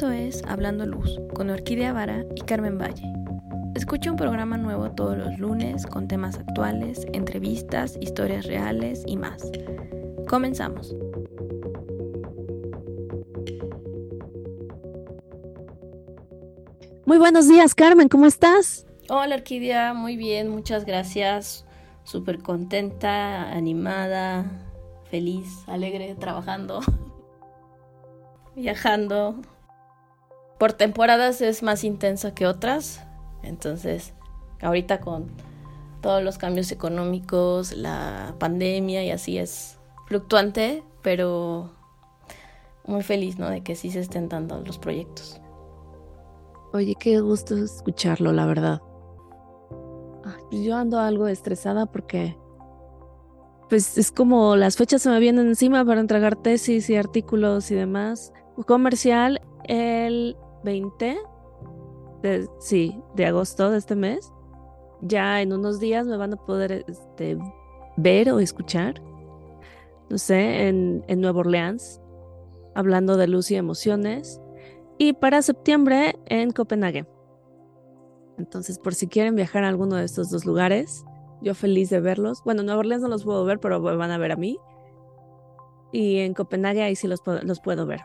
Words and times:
Esto 0.00 0.12
es 0.12 0.42
Hablando 0.48 0.86
Luz 0.86 1.20
con 1.34 1.50
Orquídea 1.50 1.92
Vara 1.92 2.24
y 2.34 2.40
Carmen 2.40 2.78
Valle. 2.78 3.04
Escucha 3.74 4.10
un 4.10 4.16
programa 4.16 4.56
nuevo 4.56 4.90
todos 4.92 5.14
los 5.18 5.38
lunes 5.38 5.84
con 5.86 6.08
temas 6.08 6.38
actuales, 6.38 7.06
entrevistas, 7.12 7.98
historias 8.00 8.46
reales 8.46 9.02
y 9.06 9.18
más. 9.18 9.52
Comenzamos. 10.26 10.96
Muy 17.04 17.18
buenos 17.18 17.46
días, 17.46 17.74
Carmen, 17.74 18.08
¿cómo 18.08 18.24
estás? 18.24 18.86
Hola, 19.10 19.34
Orquídea, 19.34 19.92
muy 19.92 20.16
bien, 20.16 20.48
muchas 20.48 20.86
gracias. 20.86 21.66
Súper 22.04 22.38
contenta, 22.38 23.52
animada, 23.52 24.46
feliz, 25.10 25.46
alegre, 25.66 26.16
trabajando, 26.18 26.80
viajando. 28.56 29.42
Por 30.60 30.74
temporadas 30.74 31.40
es 31.40 31.62
más 31.62 31.84
intensa 31.84 32.34
que 32.34 32.46
otras, 32.46 33.00
entonces 33.42 34.12
ahorita 34.60 35.00
con 35.00 35.30
todos 36.02 36.22
los 36.22 36.36
cambios 36.36 36.70
económicos, 36.70 37.72
la 37.72 38.34
pandemia 38.38 39.02
y 39.02 39.10
así 39.10 39.38
es 39.38 39.78
fluctuante, 40.06 40.82
pero 41.00 41.70
muy 42.84 43.02
feliz, 43.02 43.38
¿no? 43.38 43.48
De 43.48 43.62
que 43.62 43.74
sí 43.74 43.90
se 43.90 44.00
estén 44.00 44.28
dando 44.28 44.60
los 44.60 44.78
proyectos. 44.78 45.40
Oye, 46.74 46.94
qué 47.00 47.20
gusto 47.20 47.56
escucharlo, 47.56 48.30
la 48.30 48.44
verdad. 48.44 48.82
Pues 50.50 50.62
yo 50.62 50.76
ando 50.76 50.98
algo 50.98 51.26
estresada 51.26 51.86
porque 51.86 52.36
pues 53.70 53.96
es 53.96 54.12
como 54.12 54.56
las 54.56 54.76
fechas 54.76 55.00
se 55.00 55.08
me 55.08 55.20
vienen 55.20 55.46
encima 55.46 55.86
para 55.86 56.00
entregar 56.00 56.36
tesis 56.36 56.90
y 56.90 56.96
artículos 56.96 57.70
y 57.70 57.76
demás. 57.76 58.34
Comercial 58.66 59.40
el 59.64 60.36
20 60.64 61.18
de, 62.22 62.48
sí, 62.58 63.00
de 63.14 63.26
agosto 63.26 63.70
de 63.70 63.78
este 63.78 63.96
mes. 63.96 64.32
Ya 65.00 65.40
en 65.40 65.52
unos 65.52 65.80
días 65.80 66.06
me 66.06 66.16
van 66.16 66.34
a 66.34 66.36
poder 66.36 66.84
este, 66.86 67.38
ver 67.96 68.30
o 68.30 68.40
escuchar, 68.40 69.00
no 70.10 70.18
sé, 70.18 70.68
en, 70.68 71.04
en 71.08 71.20
Nueva 71.20 71.40
Orleans, 71.40 72.00
hablando 72.74 73.16
de 73.16 73.26
luz 73.26 73.50
y 73.50 73.56
emociones. 73.56 74.40
Y 74.98 75.14
para 75.14 75.40
septiembre 75.40 76.16
en 76.26 76.50
Copenhague. 76.50 77.06
Entonces, 78.36 78.78
por 78.78 78.94
si 78.94 79.06
quieren 79.06 79.34
viajar 79.34 79.64
a 79.64 79.68
alguno 79.68 79.96
de 79.96 80.04
estos 80.04 80.30
dos 80.30 80.44
lugares, 80.44 81.04
yo 81.42 81.54
feliz 81.54 81.90
de 81.90 82.00
verlos. 82.00 82.42
Bueno, 82.44 82.60
en 82.60 82.66
Nueva 82.66 82.80
Orleans 82.80 83.02
no 83.02 83.08
los 83.08 83.24
puedo 83.24 83.44
ver, 83.44 83.60
pero 83.60 83.80
van 83.80 84.10
a 84.10 84.18
ver 84.18 84.32
a 84.32 84.36
mí. 84.36 84.58
Y 85.92 86.18
en 86.18 86.34
Copenhague 86.34 86.82
ahí 86.82 86.96
sí 86.96 87.08
los, 87.08 87.20
los 87.42 87.60
puedo 87.60 87.86
ver. 87.86 88.00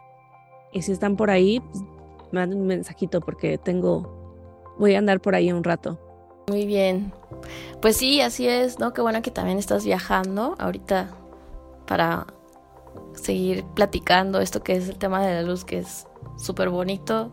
Y 0.72 0.82
si 0.82 0.92
están 0.92 1.16
por 1.16 1.30
ahí, 1.30 1.62
me 2.36 2.42
dan 2.42 2.54
un 2.54 2.68
mensajito 2.68 3.22
porque 3.22 3.58
tengo, 3.58 4.76
voy 4.78 4.96
a 4.96 5.00
andar 5.00 5.22
por 5.22 5.36
ahí 5.36 5.52
un 5.52 5.64
rato. 5.64 6.00
Muy 6.48 6.66
bien. 6.66 7.12
Pues 7.82 7.98
sí, 7.98 8.22
así 8.22 8.48
es, 8.48 8.78
¿no? 8.78 8.94
Qué 8.94 9.02
bueno 9.02 9.22
que 9.22 9.32
también 9.32 9.58
estás 9.58 9.84
viajando 9.84 10.56
ahorita 10.60 11.10
para 11.88 12.28
seguir 13.14 13.64
platicando 13.74 14.42
esto 14.42 14.64
que 14.64 14.74
es 14.74 14.90
el 14.90 14.98
tema 14.98 15.26
de 15.26 15.34
la 15.34 15.42
luz, 15.42 15.66
que 15.66 15.80
es 15.80 16.08
súper 16.38 16.70
bonito. 16.70 17.32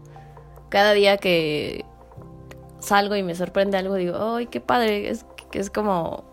Cada 0.70 0.92
día 0.92 1.18
que 1.18 1.84
salgo 2.78 3.16
y 3.16 3.22
me 3.22 3.34
sorprende 3.34 3.76
algo, 3.76 3.96
digo, 3.96 4.16
¡ay, 4.16 4.46
qué 4.46 4.60
padre! 4.60 5.10
Es 5.10 5.26
que 5.50 5.58
es 5.58 5.68
como 5.68 6.24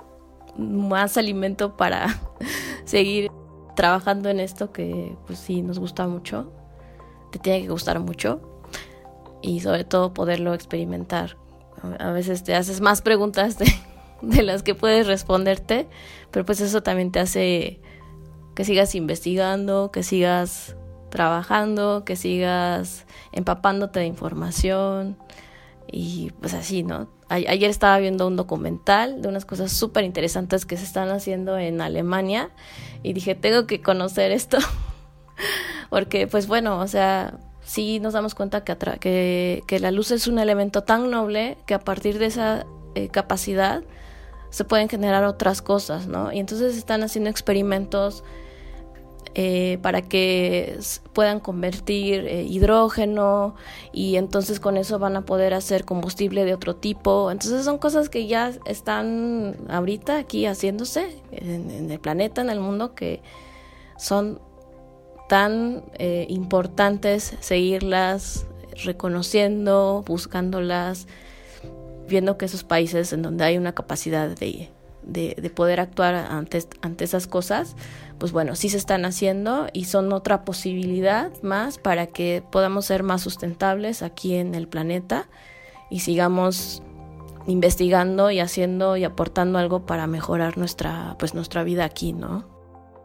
más 0.57 1.17
alimento 1.17 1.75
para 1.75 2.07
seguir 2.85 3.31
trabajando 3.75 4.29
en 4.29 4.39
esto 4.39 4.71
que 4.71 5.17
pues 5.25 5.39
sí 5.39 5.61
nos 5.61 5.79
gusta 5.79 6.07
mucho, 6.07 6.51
te 7.31 7.39
tiene 7.39 7.61
que 7.61 7.69
gustar 7.69 7.99
mucho 7.99 8.48
y 9.41 9.59
sobre 9.61 9.83
todo 9.83 10.13
poderlo 10.13 10.53
experimentar. 10.53 11.37
A 11.99 12.11
veces 12.11 12.43
te 12.43 12.55
haces 12.55 12.81
más 12.81 13.01
preguntas 13.01 13.57
de, 14.21 14.43
las 14.43 14.63
que 14.63 14.75
puedes 14.75 15.07
responderte, 15.07 15.87
pero 16.31 16.45
pues 16.45 16.61
eso 16.61 16.83
también 16.83 17.11
te 17.11 17.19
hace 17.19 17.79
que 18.55 18.65
sigas 18.65 18.95
investigando, 18.95 19.91
que 19.91 20.03
sigas 20.03 20.75
trabajando, 21.09 22.03
que 22.05 22.15
sigas 22.15 23.05
empapándote 23.31 24.01
de 24.01 24.05
información 24.05 25.17
y 25.91 26.31
pues 26.39 26.53
así, 26.53 26.83
¿no? 26.83 27.07
ayer 27.29 27.69
estaba 27.69 27.99
viendo 27.99 28.27
un 28.27 28.35
documental 28.35 29.21
de 29.21 29.27
unas 29.27 29.45
cosas 29.45 29.71
súper 29.71 30.03
interesantes 30.03 30.65
que 30.65 30.77
se 30.77 30.83
están 30.83 31.09
haciendo 31.09 31.59
en 31.59 31.79
Alemania 31.79 32.49
y 33.03 33.13
dije, 33.13 33.35
tengo 33.35 33.67
que 33.67 33.81
conocer 33.81 34.31
esto, 34.31 34.57
porque 35.89 36.25
pues 36.25 36.47
bueno, 36.47 36.79
o 36.79 36.87
sea, 36.87 37.37
sí 37.69 37.99
nos 37.99 38.13
damos 38.13 38.33
cuenta 38.33 38.63
que, 38.63 39.63
la 39.79 39.91
luz 39.91 40.09
es 40.09 40.25
un 40.25 40.39
elemento 40.39 40.81
tan 40.81 41.11
noble 41.11 41.55
que 41.67 41.75
a 41.75 41.79
partir 41.79 42.17
de 42.17 42.25
esa 42.25 42.65
eh, 42.95 43.09
capacidad 43.09 43.83
se 44.49 44.65
pueden 44.65 44.89
generar 44.89 45.23
otras 45.23 45.61
cosas, 45.61 46.07
¿no? 46.07 46.33
Y 46.33 46.39
entonces 46.39 46.75
están 46.75 47.03
haciendo 47.03 47.29
experimentos 47.29 48.23
eh, 49.35 49.77
para 49.83 50.01
que 50.01 50.79
puedan 51.13 51.39
convertir 51.39 52.25
eh, 52.25 52.41
hidrógeno 52.41 53.53
y 53.93 54.15
entonces 54.15 54.59
con 54.59 54.75
eso 54.75 54.97
van 54.97 55.15
a 55.15 55.21
poder 55.21 55.53
hacer 55.53 55.85
combustible 55.85 56.45
de 56.45 56.55
otro 56.55 56.75
tipo. 56.75 57.29
Entonces 57.29 57.65
son 57.65 57.77
cosas 57.77 58.09
que 58.09 58.25
ya 58.25 58.51
están 58.65 59.55
ahorita 59.69 60.17
aquí 60.17 60.47
haciéndose 60.47 61.21
en, 61.31 61.91
el 61.91 61.99
planeta, 61.99 62.41
en 62.41 62.49
el 62.49 62.59
mundo, 62.59 62.95
que 62.95 63.21
son 63.95 64.41
tan 65.29 65.83
eh, 65.99 66.25
importantes 66.27 67.37
seguirlas 67.39 68.47
reconociendo, 68.83 70.03
buscándolas, 70.05 71.07
viendo 72.07 72.37
que 72.37 72.45
esos 72.45 72.63
países 72.63 73.13
en 73.13 73.21
donde 73.21 73.43
hay 73.45 73.57
una 73.57 73.73
capacidad 73.73 74.27
de, 74.27 74.69
de, 75.03 75.49
poder 75.51 75.79
actuar 75.79 76.15
ante, 76.15 76.63
ante 76.81 77.03
esas 77.03 77.27
cosas, 77.27 77.75
pues 78.17 78.31
bueno, 78.31 78.55
sí 78.55 78.69
se 78.69 78.77
están 78.77 79.05
haciendo 79.05 79.67
y 79.71 79.85
son 79.85 80.11
otra 80.13 80.43
posibilidad 80.43 81.31
más 81.43 81.77
para 81.77 82.07
que 82.07 82.43
podamos 82.51 82.85
ser 82.85 83.03
más 83.03 83.21
sustentables 83.21 84.01
aquí 84.01 84.33
en 84.33 84.55
el 84.55 84.67
planeta 84.67 85.29
y 85.91 85.99
sigamos 85.99 86.81
investigando 87.45 88.31
y 88.31 88.39
haciendo 88.39 88.97
y 88.97 89.03
aportando 89.03 89.59
algo 89.59 89.85
para 89.85 90.07
mejorar 90.07 90.57
nuestra 90.57 91.15
pues 91.19 91.35
nuestra 91.35 91.63
vida 91.63 91.85
aquí, 91.85 92.13
¿no? 92.13 92.58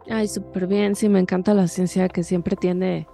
Ay, 0.09 0.29
súper 0.29 0.67
bien, 0.67 0.95
sí, 0.95 1.09
me 1.09 1.19
encanta 1.19 1.55
la 1.55 1.67
ciencia 1.67 2.09
que 2.09 2.23
siempre 2.23 2.57
tiene 2.57 3.09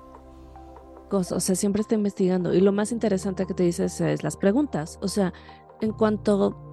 cosas, 1.08 1.32
o 1.32 1.40
sea, 1.40 1.54
siempre 1.54 1.82
está 1.82 1.94
investigando. 1.94 2.52
Y 2.52 2.60
lo 2.60 2.72
más 2.72 2.90
interesante 2.92 3.46
que 3.46 3.54
te 3.54 3.62
dices 3.62 4.00
es 4.00 4.22
las 4.22 4.36
preguntas, 4.36 4.98
o 5.02 5.08
sea, 5.08 5.32
en 5.80 5.92
cuanto... 5.92 6.66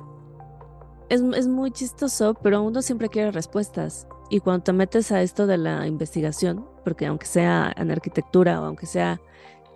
Es, 1.09 1.21
es 1.21 1.47
muy 1.47 1.71
chistoso, 1.71 2.33
pero 2.43 2.61
uno 2.61 2.81
siempre 2.81 3.07
quiere 3.07 3.31
respuestas. 3.31 4.07
Y 4.29 4.41
cuando 4.41 4.63
te 4.63 4.73
metes 4.73 5.11
a 5.13 5.21
esto 5.21 5.47
de 5.47 5.57
la 5.57 5.87
investigación, 5.87 6.67
porque 6.83 7.05
aunque 7.05 7.25
sea 7.25 7.73
en 7.77 7.91
arquitectura 7.91 8.61
o 8.61 8.65
aunque 8.65 8.85
sea 8.85 9.21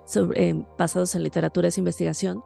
sobre, 0.03 0.49
eh, 0.49 0.65
basados 0.77 1.15
en 1.15 1.23
literatura, 1.23 1.69
es 1.69 1.77
investigación, 1.77 2.43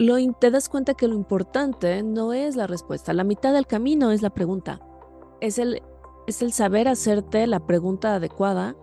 lo, 0.00 0.16
te 0.40 0.50
das 0.50 0.68
cuenta 0.68 0.94
que 0.94 1.06
lo 1.06 1.14
importante 1.14 2.02
no 2.02 2.32
es 2.32 2.56
la 2.56 2.66
respuesta, 2.66 3.12
la 3.12 3.22
mitad 3.22 3.52
del 3.52 3.66
camino 3.66 4.10
es 4.10 4.22
la 4.22 4.30
pregunta. 4.30 4.80
Es 5.40 5.58
el, 5.58 5.80
es 6.26 6.42
el 6.42 6.52
saber 6.52 6.88
hacerte 6.88 7.46
la 7.46 7.60
pregunta 7.66 8.14
adecuada 8.14 8.76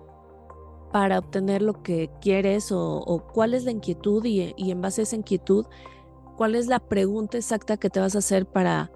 para 0.92 1.20
obtener 1.20 1.62
lo 1.62 1.82
que 1.82 2.10
quieres 2.22 2.72
o, 2.72 3.24
cuál 3.34 3.54
es 3.54 3.64
la 3.64 3.72
inquietud 3.72 4.24
y, 4.26 4.54
en 4.58 4.82
base 4.82 5.02
a 5.02 5.04
esa 5.04 5.16
inquietud, 5.16 5.66
cuál 6.38 6.56
es 6.56 6.68
la 6.68 6.80
pregunta 6.80 7.38
exacta 7.38 7.78
que 7.78 7.90
te 7.90 8.00
vas 8.00 8.16
a 8.16 8.20
hacer 8.20 8.46
para 8.46 8.92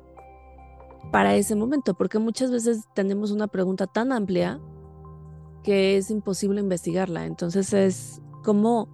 para 1.11 1.35
ese 1.35 1.55
momento, 1.55 1.93
porque 1.93 2.19
muchas 2.19 2.51
veces 2.51 2.85
tenemos 2.93 3.31
una 3.31 3.47
pregunta 3.47 3.87
tan 3.87 4.11
amplia 4.11 4.59
que 5.63 5.97
es 5.97 6.09
imposible 6.11 6.59
investigarla. 6.59 7.25
Entonces 7.25 7.73
es 7.73 8.21
como, 8.43 8.89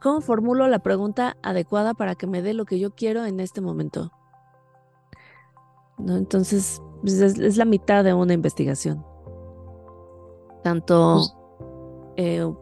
¿cómo 0.00 0.20
formulo 0.20 0.68
la 0.68 0.80
pregunta 0.80 1.36
adecuada 1.42 1.94
para 1.94 2.16
que 2.16 2.26
me 2.26 2.42
dé 2.42 2.54
lo 2.54 2.64
que 2.64 2.78
yo 2.78 2.90
quiero 2.94 3.24
en 3.24 3.40
este 3.40 3.60
momento? 3.60 4.12
¿No? 5.98 6.16
Entonces 6.16 6.82
pues, 7.00 7.14
es, 7.20 7.56
la 7.56 7.64
mitad 7.64 8.04
de 8.04 8.14
una 8.14 8.34
investigación. 8.34 9.04
Tanto 10.62 11.14
pues 11.14 11.34
eh, 12.16 12.52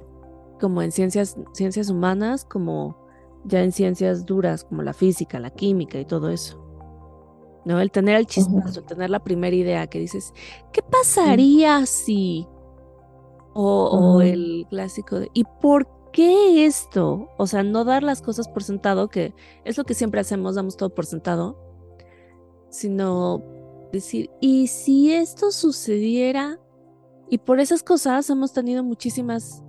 como 0.61 0.83
en 0.83 0.93
ciencias, 0.93 1.37
ciencias 1.53 1.91
humanas, 1.91 2.45
como 2.45 2.97
ya 3.45 3.63
en 3.63 3.73
ciencias 3.73 4.25
duras, 4.25 4.65
como 4.65 4.83
la 4.83 4.93
física, 4.93 5.39
la 5.39 5.51
química 5.51 5.99
y 5.99 6.05
todo 6.05 6.31
eso. 6.31 6.65
¿no? 7.65 7.81
El 7.81 7.91
tener 7.91 8.17
el 8.17 8.27
chispazo, 8.27 8.81
el 8.81 8.87
tener 8.87 9.11
la 9.11 9.25
primera 9.25 9.55
idea 9.55 9.87
que 9.87 9.99
dices, 9.99 10.33
¿qué 10.73 10.83
pasaría 10.83 11.87
si? 11.87 12.47
O, 13.57 14.21
el 14.21 14.67
clásico 14.69 15.21
de, 15.21 15.31
¿y 15.33 15.45
por 15.45 15.87
qué 16.13 16.67
esto? 16.67 17.29
O 17.39 17.47
sea, 17.47 17.63
no 17.63 17.85
dar 17.85 18.03
las 18.03 18.21
cosas 18.21 18.49
por 18.49 18.65
sentado, 18.65 19.09
que 19.09 19.33
es 19.65 19.79
lo 19.79 19.85
que 19.85 19.95
siempre 19.95 20.21
hacemos, 20.21 20.57
damos 20.57 20.77
todo 20.77 20.93
por 20.93 21.07
sentado, 21.07 21.57
sino 22.75 23.41
decir, 23.93 24.31
¿y 24.41 24.67
si 24.67 25.15
esto 25.15 25.53
sucediera? 25.53 26.59
Y 27.31 27.39
por 27.39 27.61
esas 27.61 27.85
cosas 27.85 28.29
hemos 28.31 28.53
tenido 28.53 28.83
muchísimas 28.83 29.63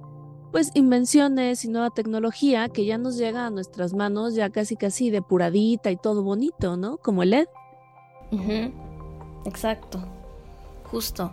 pues 0.51 0.71
invenciones 0.73 1.65
y 1.65 1.67
nueva 1.67 1.91
tecnología 1.91 2.69
que 2.69 2.85
ya 2.85 2.97
nos 2.97 3.17
llega 3.17 3.45
a 3.45 3.49
nuestras 3.49 3.93
manos 3.93 4.35
ya 4.35 4.49
casi 4.49 4.75
casi 4.75 5.09
depuradita 5.11 5.91
y 5.91 5.97
todo 5.97 6.23
bonito, 6.23 6.77
¿no? 6.77 6.97
Como 6.97 7.23
el 7.23 7.31
LED. 7.31 7.47
Exacto, 9.45 9.99
justo. 10.89 11.31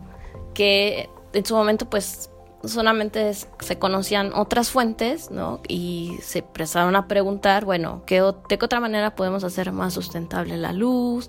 Que 0.52 1.08
en 1.32 1.46
su 1.46 1.54
momento 1.54 1.88
pues 1.88 2.30
solamente 2.64 3.32
se 3.34 3.78
conocían 3.78 4.32
otras 4.34 4.70
fuentes, 4.70 5.30
¿no? 5.30 5.60
Y 5.68 6.16
se 6.22 6.40
empezaron 6.40 6.96
a 6.96 7.08
preguntar, 7.08 7.64
bueno, 7.64 8.02
¿qué, 8.06 8.20
¿de 8.20 8.58
qué 8.58 8.64
otra 8.64 8.80
manera 8.80 9.14
podemos 9.16 9.44
hacer 9.44 9.72
más 9.72 9.94
sustentable 9.94 10.56
la 10.56 10.72
luz? 10.72 11.28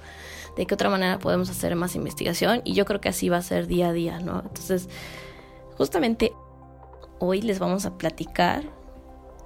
¿De 0.56 0.66
qué 0.66 0.74
otra 0.76 0.90
manera 0.90 1.20
podemos 1.20 1.50
hacer 1.50 1.76
más 1.76 1.96
investigación? 1.96 2.62
Y 2.64 2.74
yo 2.74 2.86
creo 2.86 3.02
que 3.02 3.10
así 3.10 3.30
va 3.30 3.38
a 3.38 3.42
ser 3.42 3.68
día 3.68 3.90
a 3.90 3.94
día, 3.94 4.20
¿no? 4.20 4.42
Entonces, 4.42 4.90
justamente 5.78 6.34
hoy 7.20 7.42
les 7.42 7.60
vamos 7.60 7.86
a 7.86 7.98
platicar 7.98 8.64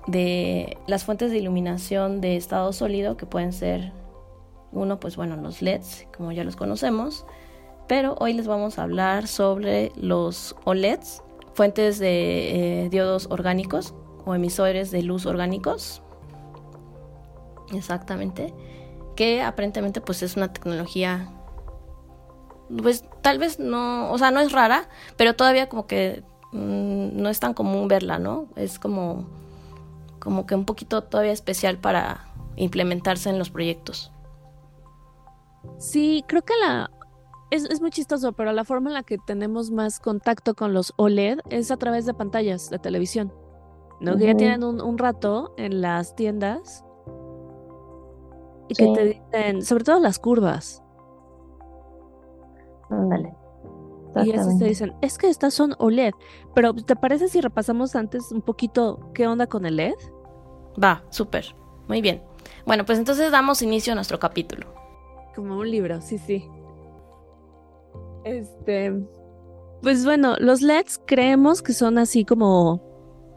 de 0.08 0.78
las 0.88 1.04
fuentes 1.04 1.32
de 1.32 1.38
iluminación 1.38 2.22
de 2.22 2.38
estado 2.38 2.74
sólido, 2.74 3.18
que 3.18 3.26
pueden 3.26 3.54
ser 3.54 3.92
uno, 4.72 5.00
pues 5.00 5.16
bueno, 5.16 5.38
los 5.38 5.62
LEDs, 5.62 6.08
como 6.16 6.32
ya 6.32 6.44
los 6.44 6.56
conocemos, 6.56 7.26
pero 7.88 8.16
hoy 8.20 8.34
les 8.34 8.48
vamos 8.48 8.80
a 8.80 8.84
hablar 8.84 9.28
sobre 9.28 9.92
los 9.96 10.56
OLEDs, 10.66 11.24
fuentes 11.58 11.98
de 11.98 12.84
eh, 12.86 12.90
diodos 12.90 13.26
orgánicos 13.32 13.96
o 14.26 14.36
emisores 14.36 14.92
de 14.92 15.02
luz 15.02 15.26
orgánicos. 15.26 16.04
Exactamente. 17.74 18.54
Que 19.16 19.42
aparentemente 19.42 20.00
pues 20.00 20.22
es 20.22 20.38
una 20.38 20.54
tecnología 20.54 21.34
pues 22.84 23.06
tal 23.24 23.40
vez 23.40 23.60
no, 23.60 24.12
o 24.12 24.18
sea, 24.20 24.30
no 24.30 24.40
es 24.40 24.52
rara, 24.52 24.88
pero 25.16 25.36
todavía 25.36 25.68
como 25.68 25.88
que 25.88 26.24
mm, 26.52 27.20
no 27.20 27.30
es 27.30 27.40
tan 27.40 27.56
común 27.56 27.88
verla, 27.88 28.20
¿no? 28.20 28.50
Es 28.56 28.78
como 28.78 29.26
como 30.20 30.46
que 30.46 30.54
un 30.54 30.66
poquito 30.66 31.04
todavía 31.04 31.32
especial 31.32 31.80
para 31.80 32.28
implementarse 32.56 33.32
en 33.32 33.40
los 33.40 33.50
proyectos. 33.50 34.12
Sí, 35.80 36.24
creo 36.28 36.44
que 36.44 36.54
la 36.62 36.92
es, 37.50 37.82
muy 37.82 37.92
chistoso, 37.92 38.34
pero 38.34 38.52
la 38.52 38.64
forma 38.64 38.90
en 38.90 38.94
la 38.94 39.04
que 39.04 39.18
tenemos 39.18 39.72
más 39.72 40.00
contacto 40.00 40.54
con 40.54 40.74
los 40.74 40.94
OLED 40.98 41.40
es 41.50 41.72
a 41.72 41.78
través 41.78 42.06
de 42.06 42.14
pantallas 42.14 42.70
de 42.70 42.80
televisión. 42.80 43.34
¿no? 44.00 44.18
Que 44.18 44.28
ya 44.28 44.36
tienen 44.36 44.64
un, 44.64 44.98
rato 44.98 45.54
en 45.58 45.82
las 45.82 46.16
tiendas 46.16 46.84
y 48.70 48.76
que 48.76 48.94
te 48.94 49.06
dicen, 49.06 49.62
sobre 49.64 49.84
todo 49.84 50.00
las 50.00 50.20
curvas. 50.20 50.84
Ándale. 52.90 53.34
Y 54.24 54.32
eso 54.32 54.50
te 54.58 54.66
dicen, 54.66 54.96
es 55.02 55.18
que 55.18 55.30
estas 55.30 55.54
son 55.54 55.76
OLED. 55.78 56.14
Pero 56.54 56.74
¿te 56.74 56.96
parece 56.96 57.28
si 57.28 57.40
repasamos 57.40 57.96
antes 57.96 58.32
un 58.32 58.42
poquito 58.42 59.12
qué 59.14 59.28
onda 59.28 59.48
con 59.48 59.66
el 59.66 59.78
LED? 59.78 59.96
Va, 60.82 61.04
súper. 61.10 61.56
Muy 61.88 62.02
bien. 62.02 62.24
Bueno, 62.66 62.86
pues 62.86 62.98
entonces 62.98 63.32
damos 63.32 63.62
inicio 63.62 63.94
a 63.94 63.96
nuestro 63.96 64.20
capítulo. 64.20 64.74
Como 65.36 65.58
un 65.58 65.70
libro, 65.70 66.02
sí, 66.02 66.18
sí. 66.18 66.50
Este, 68.28 68.94
pues 69.82 70.04
bueno, 70.06 70.36
los 70.40 70.62
LEDs 70.62 71.00
creemos 71.06 71.62
que 71.62 71.74
son 71.74 71.98
así 71.98 72.26
como 72.26 72.82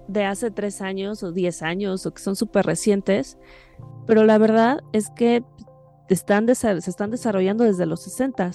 de 0.09 0.25
hace 0.25 0.51
tres 0.51 0.81
años 0.81 1.23
o 1.23 1.33
diez 1.33 1.63
años 1.63 2.05
o 2.07 2.13
que 2.13 2.23
son 2.23 2.35
súper 2.35 2.67
recientes, 2.67 3.39
pero 4.07 4.25
la 4.25 4.39
verdad 4.39 4.81
es 4.93 5.11
que 5.11 5.45
están 6.09 6.53
se 6.55 6.73
están 6.73 7.11
desarrollando 7.11 7.65
desde 7.65 7.87
los 7.87 8.03
60 8.03 8.51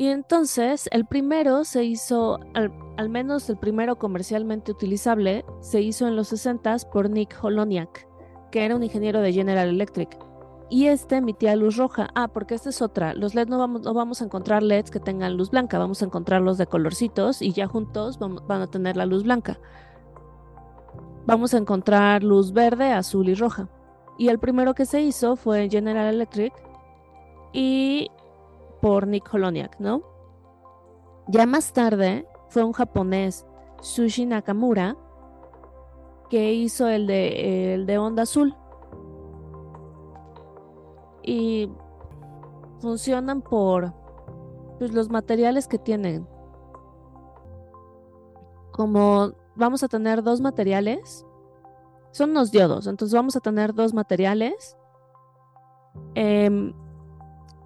y 0.00 0.06
entonces 0.06 0.88
el 0.92 1.04
primero 1.04 1.64
se 1.64 1.84
hizo, 1.84 2.38
al, 2.54 2.72
al, 2.96 3.10
menos 3.10 3.50
el 3.50 3.58
primero 3.58 3.98
comercialmente 3.98 4.72
utilizable, 4.72 5.44
se 5.60 5.82
hizo 5.82 6.08
en 6.08 6.16
los 6.16 6.28
60 6.28 6.74
por 6.90 7.10
Nick 7.10 7.36
Holoniak, 7.42 8.08
que 8.50 8.64
era 8.64 8.76
un 8.76 8.82
ingeniero 8.82 9.20
de 9.20 9.34
General 9.34 9.68
Electric 9.68 10.16
y 10.70 10.86
este 10.86 11.16
emitía 11.16 11.56
luz 11.56 11.76
roja. 11.76 12.08
Ah, 12.14 12.28
porque 12.28 12.54
esta 12.54 12.70
es 12.70 12.80
otra. 12.80 13.12
Los 13.12 13.34
LEDs 13.34 13.48
no 13.48 13.58
vamos, 13.58 13.82
no 13.82 13.92
vamos 13.92 14.22
a 14.22 14.24
encontrar 14.24 14.62
LEDs 14.62 14.90
que 14.90 15.00
tengan 15.00 15.36
luz 15.36 15.50
blanca, 15.50 15.78
vamos 15.78 16.00
a 16.00 16.06
encontrarlos 16.06 16.56
de 16.56 16.66
colorcitos 16.66 17.42
y 17.42 17.52
ya 17.52 17.66
juntos 17.66 18.18
van 18.18 18.62
a 18.62 18.68
tener 18.68 18.96
la 18.96 19.04
luz 19.04 19.24
blanca. 19.24 19.58
Vamos 21.26 21.52
a 21.52 21.58
encontrar 21.58 22.22
luz 22.22 22.52
verde, 22.52 22.92
azul 22.92 23.28
y 23.28 23.34
roja. 23.34 23.68
Y 24.16 24.28
el 24.28 24.38
primero 24.38 24.74
que 24.74 24.86
se 24.86 25.00
hizo 25.00 25.36
fue 25.36 25.68
General 25.68 26.14
Electric 26.14 26.52
y 27.52 28.10
por 28.80 29.06
Nick 29.06 29.32
Holoniak, 29.32 29.78
¿no? 29.80 30.02
Ya 31.26 31.46
más 31.46 31.72
tarde 31.72 32.26
fue 32.48 32.64
un 32.64 32.72
japonés, 32.72 33.46
Sushi 33.80 34.26
Nakamura, 34.26 34.96
que 36.28 36.52
hizo 36.52 36.88
el 36.88 37.06
de, 37.06 37.74
el 37.74 37.86
de 37.86 37.98
onda 37.98 38.22
azul 38.22 38.54
y 41.22 41.70
funcionan 42.80 43.42
por 43.42 43.92
pues, 44.78 44.92
los 44.92 45.10
materiales 45.10 45.68
que 45.68 45.78
tienen. 45.78 46.26
Como 48.72 49.32
vamos 49.56 49.82
a 49.82 49.88
tener 49.88 50.22
dos 50.22 50.40
materiales, 50.40 51.26
son 52.12 52.34
los 52.34 52.50
diodos, 52.50 52.86
entonces 52.86 53.14
vamos 53.14 53.36
a 53.36 53.40
tener 53.40 53.74
dos 53.74 53.94
materiales. 53.94 54.76
Em, 56.14 56.72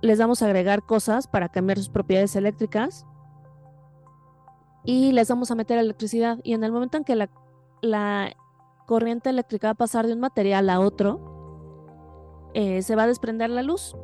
les 0.02 0.18
vamos 0.18 0.42
a 0.42 0.46
agregar 0.46 0.82
cosas 0.82 1.26
para 1.26 1.48
cambiar 1.48 1.78
sus 1.78 1.88
propiedades 1.88 2.36
eléctricas 2.36 3.06
y 4.84 5.12
les 5.12 5.28
vamos 5.28 5.50
a 5.50 5.54
meter 5.54 5.78
electricidad. 5.78 6.38
Y 6.42 6.52
en 6.52 6.64
el 6.64 6.72
momento 6.72 6.98
en 6.98 7.04
que 7.04 7.16
la, 7.16 7.30
la 7.80 8.34
corriente 8.86 9.30
eléctrica 9.30 9.68
va 9.68 9.72
a 9.72 9.74
pasar 9.74 10.06
de 10.06 10.12
un 10.12 10.20
material 10.20 10.68
a 10.68 10.80
otro, 10.80 11.33
eh, 12.54 12.82
se 12.82 12.96
va 12.96 13.02
a 13.02 13.06
desprender 13.06 13.50
la 13.50 13.62
luz. 13.62 13.96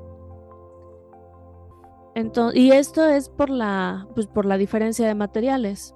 Entonces, 2.14 2.61
y 2.61 2.73
esto 2.73 3.06
es 3.06 3.29
por 3.29 3.49
la, 3.49 4.06
pues, 4.14 4.26
por 4.26 4.44
la 4.44 4.58
diferencia 4.58 5.06
de 5.06 5.14
materiales. 5.14 5.94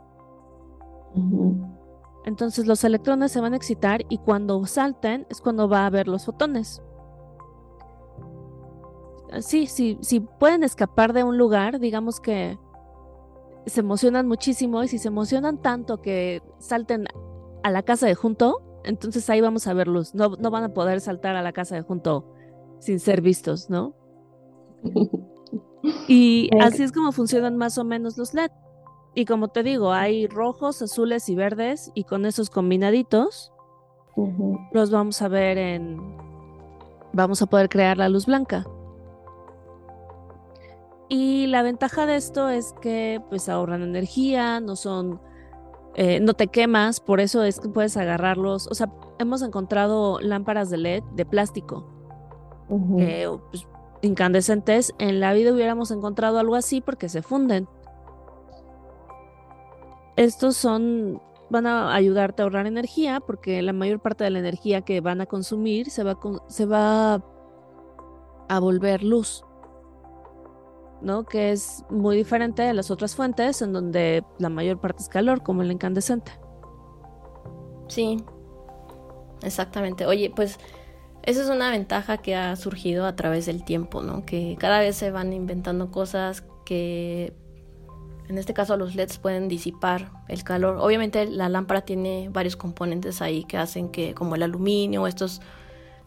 Entonces 2.24 2.66
los 2.66 2.82
electrones 2.84 3.32
se 3.32 3.40
van 3.40 3.52
a 3.52 3.56
excitar 3.56 4.02
y 4.08 4.18
cuando 4.18 4.64
salten 4.66 5.26
es 5.28 5.40
cuando 5.40 5.68
va 5.68 5.80
a 5.80 5.86
haber 5.86 6.08
los 6.08 6.24
fotones. 6.24 6.82
Sí, 9.40 9.66
sí, 9.66 9.98
si 10.00 10.20
pueden 10.20 10.62
escapar 10.62 11.12
de 11.12 11.24
un 11.24 11.36
lugar, 11.36 11.80
digamos 11.80 12.20
que 12.20 12.58
se 13.66 13.80
emocionan 13.80 14.28
muchísimo 14.28 14.82
y 14.82 14.88
si 14.88 14.98
se 14.98 15.08
emocionan 15.08 15.58
tanto 15.58 16.00
que 16.00 16.42
salten 16.58 17.06
a 17.62 17.70
la 17.70 17.82
casa 17.82 18.06
de 18.06 18.14
junto, 18.14 18.80
entonces 18.84 19.28
ahí 19.30 19.40
vamos 19.40 19.66
a 19.66 19.74
ver 19.74 19.88
luz. 19.88 20.14
No, 20.14 20.36
no 20.38 20.50
van 20.50 20.64
a 20.64 20.74
poder 20.74 21.00
saltar 21.00 21.36
a 21.36 21.42
la 21.42 21.52
casa 21.52 21.74
de 21.74 21.82
junto 21.82 22.33
sin 22.84 23.00
ser 23.00 23.22
vistos, 23.22 23.70
¿no? 23.70 23.94
Y 26.08 26.48
así 26.60 26.82
es 26.82 26.92
como 26.92 27.12
funcionan 27.12 27.56
más 27.56 27.78
o 27.78 27.84
menos 27.84 28.16
los 28.16 28.34
LED. 28.34 28.50
Y 29.14 29.26
como 29.26 29.48
te 29.48 29.62
digo, 29.62 29.92
hay 29.92 30.26
rojos, 30.26 30.82
azules 30.82 31.28
y 31.28 31.34
verdes, 31.34 31.92
y 31.94 32.04
con 32.04 32.26
esos 32.26 32.50
combinaditos 32.50 33.52
los 34.72 34.90
vamos 34.90 35.20
a 35.22 35.28
ver 35.28 35.58
en. 35.58 35.98
Vamos 37.12 37.42
a 37.42 37.46
poder 37.46 37.68
crear 37.68 37.96
la 37.96 38.08
luz 38.08 38.26
blanca. 38.26 38.66
Y 41.08 41.46
la 41.46 41.62
ventaja 41.62 42.06
de 42.06 42.16
esto 42.16 42.48
es 42.48 42.74
que 42.80 43.22
pues 43.28 43.48
ahorran 43.48 43.82
energía, 43.82 44.60
no 44.60 44.76
son. 44.76 45.20
Eh, 45.96 46.18
no 46.18 46.34
te 46.34 46.48
quemas, 46.48 46.98
por 46.98 47.20
eso 47.20 47.44
es 47.44 47.60
que 47.60 47.68
puedes 47.68 47.96
agarrarlos. 47.96 48.66
O 48.66 48.74
sea, 48.74 48.90
hemos 49.18 49.42
encontrado 49.42 50.18
lámparas 50.20 50.70
de 50.70 50.78
LED 50.78 51.02
de 51.14 51.24
plástico 51.24 51.93
pues, 52.68 53.66
incandescentes, 54.02 54.94
en 54.98 55.20
la 55.20 55.32
vida 55.32 55.52
hubiéramos 55.52 55.90
encontrado 55.90 56.38
algo 56.38 56.56
así 56.56 56.80
porque 56.80 57.08
se 57.08 57.22
funden. 57.22 57.68
Estos 60.16 60.56
son, 60.56 61.20
van 61.50 61.66
a 61.66 61.94
ayudarte 61.94 62.42
a 62.42 62.44
ahorrar 62.44 62.66
energía 62.66 63.20
porque 63.20 63.62
la 63.62 63.72
mayor 63.72 64.00
parte 64.00 64.24
de 64.24 64.30
la 64.30 64.38
energía 64.38 64.82
que 64.82 65.00
van 65.00 65.20
a 65.20 65.26
consumir 65.26 65.90
se 65.90 66.04
va, 66.04 66.18
se 66.48 66.66
va 66.66 67.22
a 68.48 68.58
volver 68.60 69.02
luz. 69.02 69.44
¿no? 71.00 71.24
Que 71.24 71.52
es 71.52 71.84
muy 71.90 72.16
diferente 72.16 72.62
de 72.62 72.72
las 72.72 72.90
otras 72.90 73.14
fuentes 73.14 73.60
en 73.62 73.72
donde 73.72 74.24
la 74.38 74.48
mayor 74.48 74.80
parte 74.80 75.02
es 75.02 75.08
calor, 75.08 75.42
como 75.42 75.62
el 75.62 75.70
incandescente. 75.70 76.32
Sí, 77.88 78.24
exactamente. 79.42 80.06
Oye, 80.06 80.32
pues 80.34 80.58
esa 81.26 81.42
es 81.42 81.48
una 81.48 81.70
ventaja 81.70 82.18
que 82.18 82.36
ha 82.36 82.54
surgido 82.56 83.06
a 83.06 83.16
través 83.16 83.46
del 83.46 83.64
tiempo, 83.64 84.02
¿no? 84.02 84.26
Que 84.26 84.56
cada 84.58 84.80
vez 84.80 84.96
se 84.96 85.10
van 85.10 85.32
inventando 85.32 85.90
cosas 85.90 86.44
que, 86.66 87.32
en 88.28 88.36
este 88.36 88.52
caso, 88.52 88.76
los 88.76 88.94
LEDs 88.94 89.18
pueden 89.18 89.48
disipar 89.48 90.12
el 90.28 90.44
calor. 90.44 90.76
Obviamente 90.78 91.26
la 91.26 91.48
lámpara 91.48 91.80
tiene 91.82 92.28
varios 92.30 92.56
componentes 92.56 93.22
ahí 93.22 93.44
que 93.44 93.56
hacen 93.56 93.88
que, 93.88 94.12
como 94.12 94.34
el 94.34 94.42
aluminio, 94.42 95.06
estos 95.06 95.40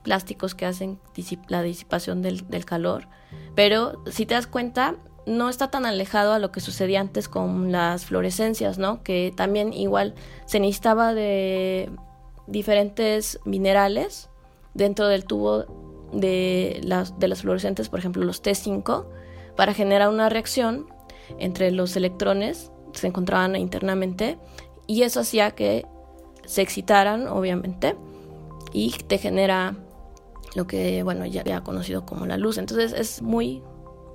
plásticos 0.03 0.53
que 0.53 0.65
hacen 0.65 0.99
la 1.47 1.63
disipación 1.63 2.21
del, 2.21 2.65
calor. 2.65 3.07
Pero 3.55 4.03
si 4.05 4.27
te 4.27 4.35
das 4.35 4.45
cuenta, 4.45 4.95
no 5.25 5.49
está 5.49 5.71
tan 5.71 5.85
alejado 5.87 6.33
a 6.33 6.39
lo 6.39 6.51
que 6.51 6.59
sucedía 6.59 7.01
antes 7.01 7.27
con 7.27 7.71
las 7.71 8.05
fluorescencias, 8.05 8.77
¿no? 8.77 9.01
Que 9.01 9.33
también 9.35 9.73
igual 9.73 10.13
se 10.45 10.59
necesitaba 10.59 11.15
de 11.15 11.89
diferentes 12.45 13.39
minerales 13.45 14.29
dentro 14.77 15.07
del 15.07 15.25
tubo 15.25 15.65
de 16.13 16.79
las, 16.83 17.19
de 17.19 17.27
las 17.27 17.41
fluorescentes, 17.41 17.89
por 17.89 17.99
ejemplo 17.99 18.23
los 18.23 18.41
T5, 18.41 19.05
para 19.55 19.73
generar 19.73 20.09
una 20.09 20.29
reacción 20.29 20.87
entre 21.39 21.71
los 21.71 21.95
electrones 21.97 22.71
que 22.93 22.99
se 22.99 23.07
encontraban 23.07 23.55
internamente 23.55 24.37
y 24.85 25.01
eso 25.01 25.19
hacía 25.19 25.51
que 25.51 25.85
se 26.45 26.61
excitaran, 26.61 27.27
obviamente, 27.27 27.95
y 28.71 28.91
te 28.91 29.17
genera 29.17 29.75
lo 30.55 30.65
que, 30.65 31.03
bueno, 31.03 31.25
ya 31.25 31.61
conocido 31.61 32.05
como 32.05 32.25
la 32.25 32.37
luz. 32.37 32.57
Entonces 32.57 32.93
es 32.93 33.21
muy 33.21 33.61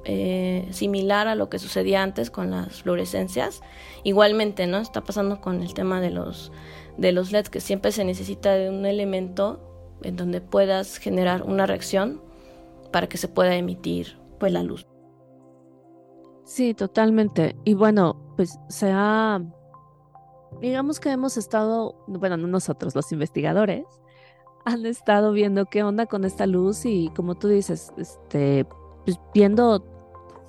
eh, 0.05 0.67
similar 0.71 1.29
a 1.29 1.35
lo 1.35 1.51
que 1.51 1.59
sucedía 1.59 2.03
antes 2.03 2.31
con 2.31 2.51
las 2.51 2.83
fluorescencias. 2.83 3.61
Igualmente, 4.03 4.67
¿no? 4.67 4.79
Está 4.79 5.03
pasando 5.05 5.41
con 5.43 5.63
el 5.63 5.75
tema 5.75 6.01
de 6.01 6.11
los, 6.11 6.53
de 6.97 7.13
los 7.13 7.33
LEDs, 7.33 7.51
que 7.51 7.61
siempre 7.61 7.93
se 7.93 8.05
necesita 8.05 8.53
de 8.55 8.71
un 8.71 8.87
elemento 8.87 9.72
en 10.05 10.17
donde 10.17 10.41
puedas 10.41 10.99
generar 10.99 11.43
una 11.43 11.67
reacción 11.67 12.21
para 12.93 13.09
que 13.09 13.19
se 13.19 13.29
pueda 13.29 13.55
emitir 13.57 14.19
pues 14.39 14.53
la 14.53 14.63
luz. 14.63 14.87
Sí, 16.45 16.75
totalmente. 16.75 17.57
Y 17.65 17.75
bueno, 17.75 18.35
pues 18.37 18.59
se 18.69 18.91
ha, 18.93 19.41
digamos 20.61 21.01
que 21.01 21.11
hemos 21.11 21.37
estado, 21.37 22.05
bueno, 22.07 22.37
no 22.37 22.47
nosotros, 22.47 22.95
los 22.95 23.11
investigadores, 23.13 23.87
han 24.65 24.85
estado 24.87 25.33
viendo 25.33 25.67
qué 25.67 25.83
onda 25.83 26.07
con 26.07 26.25
esta 26.25 26.47
luz 26.47 26.85
y 26.85 27.11
como 27.17 27.37
tú 27.37 27.49
dices, 27.49 27.93
este, 27.97 28.67
pues 29.05 29.19
viendo 29.35 29.85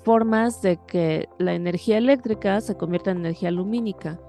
formas 0.04 0.60
de 0.60 0.78
que 0.86 1.28
la 1.38 1.54
energía 1.54 1.98
eléctrica 1.98 2.60
se 2.60 2.76
convierta 2.76 3.10
en 3.10 3.18
energía 3.18 3.50
lumínica. 3.50 4.20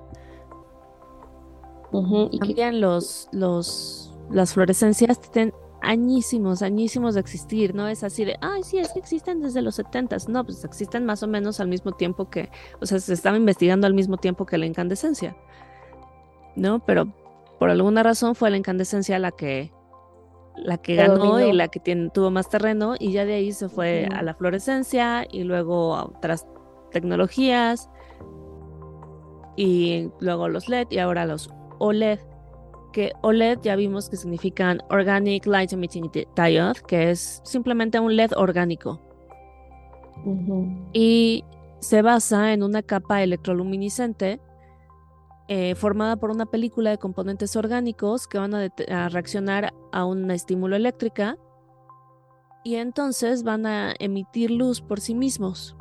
y 2.32 2.40
También 2.40 2.82
los, 2.82 3.28
los, 3.32 4.15
las 4.32 4.54
fluorescencias 4.54 5.20
tienen 5.22 5.54
añísimos, 5.82 6.62
añísimos 6.62 7.14
de 7.14 7.20
existir, 7.20 7.76
no 7.76 7.88
es 7.88 8.04
así 8.04 8.26
de, 8.26 8.38
ay, 8.42 8.64
sí, 8.64 8.80
es 8.80 8.92
que 8.92 9.00
existen 9.00 9.42
desde 9.42 9.62
los 9.62 9.76
70 9.76 10.18
no, 10.30 10.44
pues 10.44 10.64
existen 10.64 11.06
más 11.06 11.22
o 11.22 11.28
menos 11.28 11.60
al 11.60 11.68
mismo 11.68 11.92
tiempo 11.92 12.30
que, 12.30 12.50
o 12.82 12.86
sea, 12.86 13.00
se 13.00 13.14
estaba 13.14 13.38
investigando 13.38 13.86
al 13.86 13.94
mismo 13.94 14.18
tiempo 14.18 14.46
que 14.46 14.58
la 14.58 14.66
incandescencia, 14.66 15.38
¿no? 16.56 16.80
Pero 16.80 17.08
por 17.60 17.70
alguna 17.70 18.04
razón 18.04 18.36
fue 18.36 18.50
la 18.50 18.58
incandescencia 18.58 19.20
la 19.20 19.32
que 19.32 19.72
la 20.58 20.78
que 20.78 20.96
ganó 20.96 21.42
y 21.42 21.52
la 21.52 21.68
que 21.68 21.82
tiene, 21.82 22.10
tuvo 22.10 22.32
más 22.32 22.50
terreno 22.50 22.96
y 22.98 23.12
ya 23.12 23.26
de 23.26 23.34
ahí 23.34 23.52
se 23.52 23.68
fue 23.68 24.08
a 24.14 24.22
la 24.22 24.34
fluorescencia 24.36 25.28
y 25.30 25.44
luego 25.44 25.96
a 25.96 26.06
otras 26.06 26.48
tecnologías 26.92 27.90
y 29.58 30.10
luego 30.22 30.48
los 30.48 30.70
LED 30.70 30.88
y 30.92 31.00
ahora 31.00 31.26
los 31.26 31.50
OLED 31.80 32.20
que 32.96 33.12
OLED 33.24 33.60
ya 33.62 33.76
vimos 33.76 34.10
que 34.10 34.16
significan 34.16 34.80
Organic 34.90 35.46
Light 35.46 35.74
Emitting 35.74 36.10
Diode 36.34 36.80
que 36.88 37.12
es 37.12 37.42
simplemente 37.44 38.00
un 38.00 38.16
LED 38.16 38.32
orgánico 38.38 39.02
y 40.94 41.44
se 41.82 42.02
basa 42.02 42.54
en 42.54 42.64
una 42.64 42.82
capa 42.82 43.22
electroluminiscente 43.22 44.40
eh, 45.50 45.76
formada 45.76 46.16
por 46.16 46.32
una 46.32 46.46
película 46.46 46.90
de 46.90 46.98
componentes 46.98 47.58
orgánicos 47.58 48.28
que 48.28 48.38
van 48.38 48.56
a, 48.56 49.10
reaccionar 49.10 49.74
a 49.92 50.06
una 50.06 50.34
estímulo 50.34 50.78
eléctrica 50.78 51.38
y 52.64 52.76
entonces 52.76 53.44
van 53.44 53.66
a 53.66 53.94
emitir 54.00 54.52
luz 54.52 54.80
por 54.80 55.02
sí 55.02 55.16
mismos. 55.16 55.76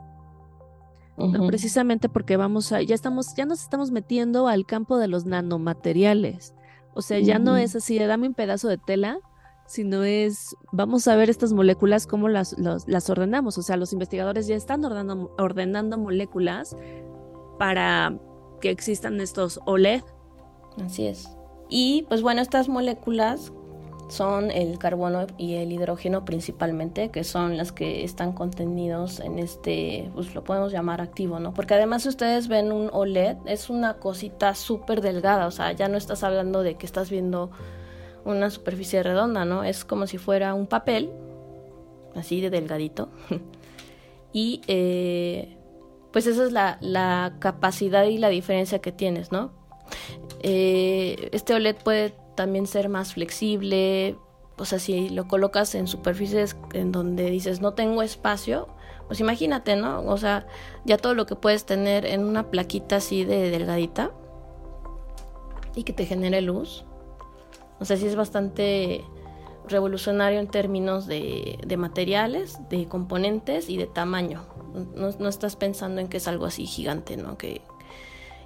precisamente 1.46 2.08
porque 2.08 2.36
vamos 2.36 2.72
a, 2.72 2.82
ya 2.82 2.96
estamos, 2.96 3.36
ya 3.36 3.46
nos 3.46 3.62
estamos 3.62 3.92
metiendo 3.92 4.48
al 4.48 4.66
campo 4.66 4.98
de 4.98 5.06
los 5.06 5.26
nanomateriales. 5.26 6.53
O 6.94 7.02
sea, 7.02 7.18
ya 7.18 7.38
no 7.38 7.56
es 7.56 7.74
así, 7.76 7.98
dame 7.98 8.28
un 8.28 8.34
pedazo 8.34 8.68
de 8.68 8.78
tela, 8.78 9.18
sino 9.66 10.04
es, 10.04 10.56
vamos 10.72 11.08
a 11.08 11.16
ver 11.16 11.30
estas 11.30 11.52
moléculas, 11.52 12.06
cómo 12.06 12.28
las, 12.28 12.56
las 12.58 13.10
ordenamos. 13.10 13.58
O 13.58 13.62
sea, 13.62 13.76
los 13.76 13.92
investigadores 13.92 14.46
ya 14.46 14.56
están 14.56 14.84
ordenando, 14.84 15.34
ordenando 15.38 15.98
moléculas 15.98 16.76
para 17.58 18.18
que 18.60 18.70
existan 18.70 19.20
estos 19.20 19.60
OLED. 19.66 20.02
Así 20.84 21.06
es. 21.06 21.28
Y 21.68 22.04
pues 22.08 22.22
bueno, 22.22 22.40
estas 22.40 22.68
moléculas 22.68 23.52
son 24.08 24.50
el 24.50 24.78
carbono 24.78 25.26
y 25.38 25.54
el 25.54 25.72
hidrógeno 25.72 26.24
principalmente, 26.24 27.10
que 27.10 27.24
son 27.24 27.56
las 27.56 27.72
que 27.72 28.04
están 28.04 28.32
contenidos 28.32 29.20
en 29.20 29.38
este, 29.38 30.10
pues 30.14 30.34
lo 30.34 30.44
podemos 30.44 30.72
llamar 30.72 31.00
activo, 31.00 31.40
¿no? 31.40 31.54
Porque 31.54 31.74
además 31.74 32.02
si 32.02 32.10
ustedes 32.10 32.48
ven 32.48 32.72
un 32.72 32.90
OLED, 32.92 33.36
es 33.46 33.70
una 33.70 33.94
cosita 33.94 34.54
súper 34.54 35.00
delgada, 35.00 35.46
o 35.46 35.50
sea, 35.50 35.72
ya 35.72 35.88
no 35.88 35.96
estás 35.96 36.22
hablando 36.22 36.62
de 36.62 36.76
que 36.76 36.86
estás 36.86 37.10
viendo 37.10 37.50
una 38.24 38.50
superficie 38.50 39.02
redonda, 39.02 39.44
¿no? 39.44 39.64
Es 39.64 39.84
como 39.84 40.06
si 40.06 40.18
fuera 40.18 40.54
un 40.54 40.66
papel, 40.66 41.10
así 42.14 42.40
de 42.40 42.50
delgadito. 42.50 43.08
y 44.32 44.60
eh, 44.66 45.56
pues 46.12 46.26
esa 46.26 46.44
es 46.44 46.52
la, 46.52 47.36
capacidad 47.38 48.04
y 48.04 48.18
la 48.18 48.28
diferencia 48.28 48.78
que 48.78 48.92
tienes, 48.92 49.32
¿no? 49.32 49.52
Eh, 50.40 51.30
este 51.32 51.54
OLED 51.54 51.76
puede 51.76 52.14
también 52.34 52.66
ser 52.66 52.88
más 52.88 53.14
flexible, 53.14 54.16
o 54.56 54.64
sea, 54.64 54.78
si 54.78 55.08
lo 55.08 55.26
colocas 55.26 55.74
en 55.74 55.86
superficies 55.86 56.56
en 56.72 56.92
donde 56.92 57.30
dices 57.30 57.60
no 57.60 57.74
tengo 57.74 58.02
espacio, 58.02 58.68
pues 59.06 59.20
imagínate, 59.20 59.76
¿no? 59.76 60.02
O 60.04 60.16
sea, 60.16 60.46
ya 60.84 60.96
todo 60.96 61.14
lo 61.14 61.26
que 61.26 61.36
puedes 61.36 61.64
tener 61.64 62.06
en 62.06 62.24
una 62.24 62.50
plaquita 62.50 62.96
así 62.96 63.24
de 63.24 63.50
delgadita 63.50 64.12
y 65.74 65.82
que 65.82 65.92
te 65.92 66.06
genere 66.06 66.40
luz. 66.40 66.84
O 67.80 67.84
sea, 67.84 67.96
sí 67.96 68.06
es 68.06 68.16
bastante 68.16 69.04
revolucionario 69.68 70.40
en 70.40 70.46
términos 70.46 71.06
de, 71.06 71.58
materiales, 71.76 72.58
de 72.68 72.86
componentes 72.86 73.68
y 73.68 73.76
de 73.76 73.86
tamaño. 73.86 74.44
No, 74.94 75.28
estás 75.28 75.56
pensando 75.56 76.00
en 76.00 76.08
que 76.08 76.18
es 76.18 76.28
algo 76.28 76.46
así 76.46 76.66
gigante, 76.66 77.16
¿no? 77.16 77.36
Que, 77.36 77.62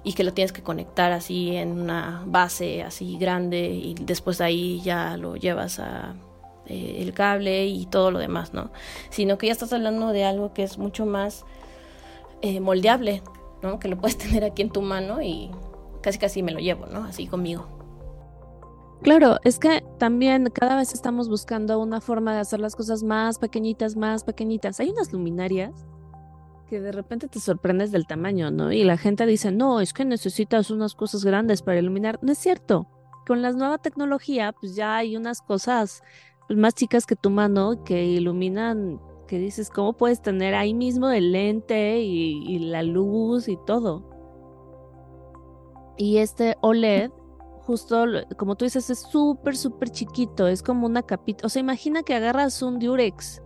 y 0.03 0.13
que 0.13 0.23
lo 0.23 0.33
tienes 0.33 0.51
que 0.51 0.63
conectar 0.63 1.11
así 1.11 1.55
en 1.55 1.79
una 1.79 2.23
base 2.25 2.83
así 2.83 3.17
grande 3.17 3.69
y 3.69 3.95
después 3.95 4.37
de 4.37 4.45
ahí 4.45 4.81
ya 4.81 5.17
lo 5.17 5.35
llevas 5.35 5.79
a 5.79 6.15
eh, 6.65 6.97
el 7.01 7.13
cable 7.13 7.65
y 7.65 7.85
todo 7.85 8.11
lo 8.11 8.19
demás, 8.19 8.53
¿no? 8.53 8.71
Sino 9.09 9.37
que 9.37 9.47
ya 9.47 9.53
estás 9.53 9.73
hablando 9.73 10.09
de 10.09 10.23
algo 10.23 10.53
que 10.53 10.63
es 10.63 10.77
mucho 10.77 11.05
más 11.05 11.45
eh, 12.41 12.59
moldeable, 12.59 13.23
¿no? 13.61 13.79
Que 13.79 13.87
lo 13.87 13.97
puedes 13.97 14.17
tener 14.19 14.43
aquí 14.43 14.61
en 14.61 14.69
tu 14.69 14.81
mano 14.81 15.21
y 15.21 15.51
casi 16.01 16.19
casi 16.19 16.43
me 16.43 16.51
lo 16.51 16.59
llevo, 16.59 16.85
¿no? 16.85 17.03
Así 17.03 17.27
conmigo. 17.27 17.67
Claro, 19.01 19.37
es 19.45 19.59
que 19.59 19.83
también 19.97 20.49
cada 20.53 20.75
vez 20.75 20.93
estamos 20.93 21.29
buscando 21.29 21.79
una 21.79 22.01
forma 22.01 22.33
de 22.33 22.41
hacer 22.41 22.59
las 22.59 22.75
cosas 22.75 23.01
más 23.01 23.39
pequeñitas, 23.39 23.95
más 23.95 24.23
pequeñitas. 24.23 24.79
Hay 24.79 24.89
unas 24.89 25.13
luminarias 25.13 25.71
que 26.69 26.79
de 26.79 26.91
repente 26.91 27.27
te 27.27 27.39
sorprendes 27.39 27.91
del 27.91 28.05
tamaño, 28.05 28.51
¿no? 28.51 28.71
Y 28.71 28.83
la 28.83 28.97
gente 28.97 29.25
dice, 29.25 29.51
no, 29.51 29.81
es 29.81 29.91
que 29.91 30.05
necesitas 30.05 30.69
unas 30.69 30.93
cosas 30.93 31.25
grandes 31.25 31.63
para 31.63 31.79
iluminar. 31.79 32.19
No 32.21 32.31
es 32.31 32.37
cierto. 32.37 32.87
Con 33.27 33.41
la 33.41 33.51
nueva 33.51 33.79
tecnología, 33.79 34.53
pues 34.53 34.75
ya 34.75 34.95
hay 34.95 35.17
unas 35.17 35.41
cosas 35.41 36.01
pues, 36.47 36.57
más 36.57 36.75
chicas 36.75 37.05
que 37.05 37.15
tu 37.15 37.31
mano 37.31 37.83
que 37.83 38.05
iluminan, 38.05 38.99
que 39.27 39.39
dices, 39.39 39.69
¿cómo 39.69 39.93
puedes 39.93 40.21
tener 40.21 40.53
ahí 40.53 40.73
mismo 40.73 41.09
el 41.09 41.31
lente 41.31 42.01
y, 42.01 42.43
y 42.47 42.59
la 42.59 42.83
luz 42.83 43.47
y 43.47 43.57
todo? 43.65 44.07
Y 45.97 46.17
este 46.17 46.55
OLED, 46.61 47.11
justo 47.61 48.05
como 48.37 48.55
tú 48.55 48.65
dices, 48.65 48.89
es 48.89 48.99
súper, 48.99 49.57
súper 49.57 49.89
chiquito, 49.89 50.47
es 50.47 50.63
como 50.63 50.85
una 50.85 51.01
capita. 51.01 51.45
O 51.45 51.49
sea, 51.49 51.59
imagina 51.59 52.03
que 52.03 52.13
agarras 52.13 52.61
un 52.61 52.79
Durex 52.79 53.41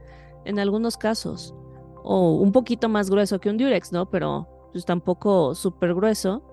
en 0.46 0.60
algunos 0.60 0.98
casos 0.98 1.56
o 2.04 2.34
un 2.36 2.52
poquito 2.52 2.90
más 2.90 3.10
grueso 3.10 3.40
que 3.40 3.50
un 3.50 3.58
Durex, 3.58 3.92
¿no? 3.92 4.10
Pero 4.10 4.48
pues 4.72 4.86
tampoco 4.86 5.56
súper 5.56 5.94
grueso. 5.94 6.44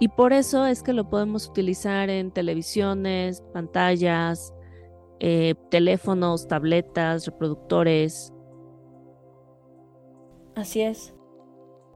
Y 0.00 0.08
por 0.08 0.32
eso 0.32 0.66
es 0.66 0.82
que 0.82 0.92
lo 0.92 1.08
podemos 1.08 1.48
utilizar 1.48 2.10
en 2.10 2.32
televisiones, 2.32 3.40
pantallas, 3.52 4.52
eh, 5.20 5.54
teléfonos, 5.70 6.48
tabletas, 6.48 7.26
reproductores. 7.26 8.32
Así 10.56 10.80
es. 10.80 11.14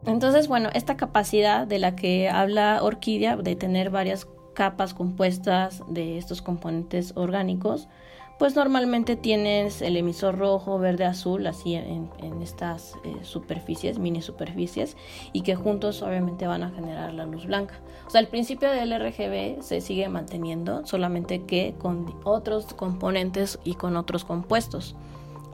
Entonces, 0.05 0.47
bueno, 0.47 0.69
esta 0.73 0.97
capacidad 0.97 1.67
de 1.67 1.81
la 1.81 1.97
que 1.97 2.29
habla 2.29 2.81
Orquídea, 2.83 3.37
de 3.37 3.57
tener 3.57 3.91
varias 3.91 4.29
capas 4.55 4.95
compuestas 4.95 5.83
de 5.89 6.17
estos 6.19 6.43
componentes 6.43 7.13
orgánicos, 7.17 7.89
pues 8.39 8.55
normalmente 8.55 9.17
tienes 9.17 9.81
el 9.81 9.97
emisor 9.97 10.37
rojo, 10.37 10.79
verde, 10.79 11.05
azul, 11.05 11.47
así 11.47 11.75
en, 11.75 12.11
estas 12.43 12.95
eh, 13.05 13.17
superficies, 13.23 13.99
mini 13.99 14.21
superficies, 14.21 14.97
y 15.33 15.41
que 15.41 15.57
juntos 15.57 16.03
obviamente 16.03 16.47
van 16.47 16.63
a 16.63 16.71
generar 16.71 17.15
la 17.15 17.25
luz 17.25 17.47
blanca. 17.47 17.81
O 18.07 18.11
sea, 18.11 18.21
el 18.21 18.29
principio 18.29 18.71
del 18.71 18.93
RGB 18.93 19.63
se 19.63 19.81
sigue 19.81 20.09
manteniendo, 20.09 20.85
solamente 20.87 21.45
que 21.45 21.75
con 21.79 22.15
otros 22.25 22.75
componentes 22.75 23.59
y 23.65 23.75
con 23.75 23.97
otros 23.97 24.25
compuestos, 24.25 24.97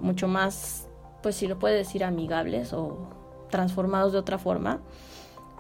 mucho 0.00 0.26
más, 0.26 0.88
pues 1.22 1.36
si 1.36 1.46
lo 1.46 1.58
puede 1.58 1.76
decir, 1.76 2.02
amigables 2.02 2.72
o 2.72 3.08
transformados 3.48 4.12
de 4.12 4.18
otra 4.18 4.38
forma, 4.38 4.80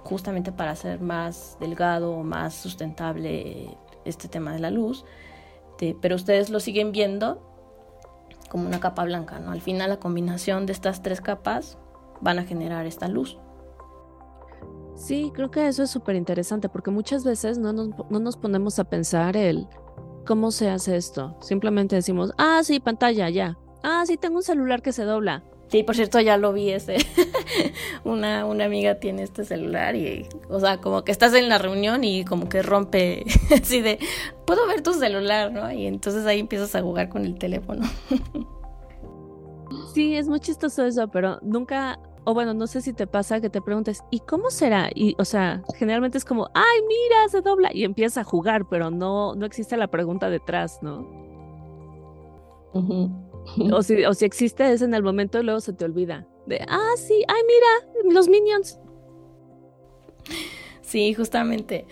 justamente 0.02 0.50
para 0.50 0.72
hacer 0.72 1.00
más 1.00 1.56
delgado, 1.60 2.24
más 2.24 2.54
sustentable 2.54 3.78
este 4.04 4.26
tema 4.26 4.52
de 4.52 4.58
la 4.58 4.72
luz. 4.72 5.04
Pero 6.00 6.14
ustedes 6.14 6.50
lo 6.50 6.60
siguen 6.60 6.92
viendo 6.92 7.48
como 8.48 8.66
una 8.66 8.80
capa 8.80 9.04
blanca, 9.04 9.40
¿no? 9.40 9.50
Al 9.50 9.60
final 9.60 9.90
la 9.90 9.98
combinación 9.98 10.66
de 10.66 10.72
estas 10.72 11.02
tres 11.02 11.20
capas 11.20 11.78
van 12.20 12.38
a 12.38 12.44
generar 12.44 12.86
esta 12.86 13.08
luz. 13.08 13.38
Sí, 14.94 15.32
creo 15.34 15.50
que 15.50 15.66
eso 15.66 15.82
es 15.82 15.90
súper 15.90 16.16
interesante 16.16 16.68
porque 16.68 16.90
muchas 16.90 17.24
veces 17.24 17.58
no 17.58 17.72
nos, 17.72 17.88
no 18.10 18.20
nos 18.20 18.36
ponemos 18.36 18.78
a 18.78 18.84
pensar 18.84 19.36
el 19.36 19.66
cómo 20.26 20.50
se 20.50 20.70
hace 20.70 20.96
esto. 20.96 21.36
Simplemente 21.40 21.96
decimos, 21.96 22.32
ah, 22.38 22.60
sí, 22.62 22.78
pantalla, 22.78 23.28
ya. 23.30 23.58
Ah, 23.82 24.04
sí, 24.06 24.16
tengo 24.16 24.36
un 24.36 24.42
celular 24.42 24.82
que 24.82 24.92
se 24.92 25.04
dobla. 25.04 25.42
Sí, 25.72 25.82
por 25.84 25.96
cierto, 25.96 26.20
ya 26.20 26.36
lo 26.36 26.52
vi 26.52 26.68
ese. 26.68 26.98
una, 28.04 28.44
una 28.44 28.66
amiga 28.66 28.96
tiene 28.96 29.22
este 29.22 29.42
celular 29.42 29.96
y, 29.96 30.28
o 30.50 30.60
sea, 30.60 30.82
como 30.82 31.02
que 31.02 31.10
estás 31.12 31.32
en 31.32 31.48
la 31.48 31.56
reunión 31.56 32.04
y 32.04 32.26
como 32.26 32.50
que 32.50 32.60
rompe 32.60 33.24
así 33.50 33.80
de, 33.80 33.98
puedo 34.46 34.66
ver 34.66 34.82
tu 34.82 34.92
celular, 34.92 35.50
¿no? 35.50 35.72
Y 35.72 35.86
entonces 35.86 36.26
ahí 36.26 36.40
empiezas 36.40 36.74
a 36.74 36.82
jugar 36.82 37.08
con 37.08 37.24
el 37.24 37.38
teléfono. 37.38 37.88
sí, 39.94 40.14
es 40.14 40.28
muy 40.28 40.40
chistoso 40.40 40.84
eso, 40.84 41.08
pero 41.08 41.38
nunca, 41.40 41.98
o 42.24 42.34
bueno, 42.34 42.52
no 42.52 42.66
sé 42.66 42.82
si 42.82 42.92
te 42.92 43.06
pasa 43.06 43.40
que 43.40 43.48
te 43.48 43.62
preguntes, 43.62 44.02
¿y 44.10 44.20
cómo 44.20 44.50
será? 44.50 44.90
Y, 44.94 45.16
o 45.18 45.24
sea, 45.24 45.62
generalmente 45.78 46.18
es 46.18 46.26
como, 46.26 46.50
ay, 46.52 46.80
mira, 46.86 47.28
se 47.30 47.40
dobla 47.40 47.70
y 47.72 47.84
empieza 47.84 48.20
a 48.20 48.24
jugar, 48.24 48.68
pero 48.68 48.90
no, 48.90 49.34
no 49.36 49.46
existe 49.46 49.78
la 49.78 49.86
pregunta 49.86 50.28
detrás, 50.28 50.80
¿no? 50.82 51.22
O 53.72 53.82
si, 53.82 54.04
o 54.04 54.14
si 54.14 54.24
existe 54.24 54.72
es 54.72 54.82
en 54.82 54.94
el 54.94 55.02
momento 55.02 55.40
y 55.40 55.44
luego 55.44 55.60
se 55.60 55.72
te 55.72 55.84
olvida. 55.84 56.26
De, 56.46 56.64
ah, 56.68 56.92
sí, 56.96 57.24
ay, 57.28 57.42
mira, 57.46 58.12
los 58.14 58.28
minions. 58.28 58.78
Sí, 60.80 61.14
justamente. 61.14 61.86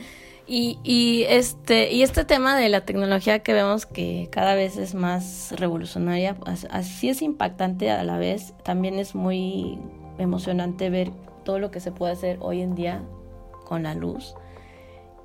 Y, 0.46 0.78
y, 0.82 1.22
este, 1.28 1.92
y 1.92 2.02
este 2.02 2.24
tema 2.24 2.58
de 2.58 2.68
la 2.68 2.84
tecnología 2.84 3.38
que 3.38 3.52
vemos 3.52 3.86
que 3.86 4.28
cada 4.32 4.56
vez 4.56 4.76
es 4.78 4.94
más 4.94 5.52
revolucionaria, 5.56 6.36
así 6.70 7.08
es 7.08 7.22
impactante 7.22 7.90
a 7.90 8.02
la 8.02 8.18
vez, 8.18 8.54
también 8.64 8.98
es 8.98 9.14
muy 9.14 9.78
emocionante 10.18 10.90
ver 10.90 11.12
todo 11.44 11.60
lo 11.60 11.70
que 11.70 11.78
se 11.78 11.92
puede 11.92 12.14
hacer 12.14 12.38
hoy 12.40 12.62
en 12.62 12.74
día 12.74 13.04
con 13.64 13.84
la 13.84 13.94
luz. 13.94 14.34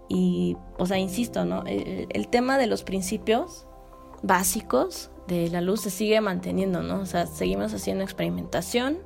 Y, 0.07 0.57
o 0.77 0.85
sea, 0.85 0.99
insisto, 0.99 1.43
¿no? 1.43 1.63
el 1.65 2.27
tema 2.27 2.59
de 2.59 2.67
los 2.67 2.83
principios 2.83 3.65
básicos 4.21 5.09
de 5.27 5.49
la 5.49 5.61
luz 5.61 5.81
se 5.81 5.89
sigue 5.89 6.21
manteniendo, 6.21 6.83
¿no? 6.83 6.99
O 6.99 7.05
sea, 7.05 7.27
seguimos 7.27 7.73
haciendo 7.73 8.03
experimentación 8.03 8.99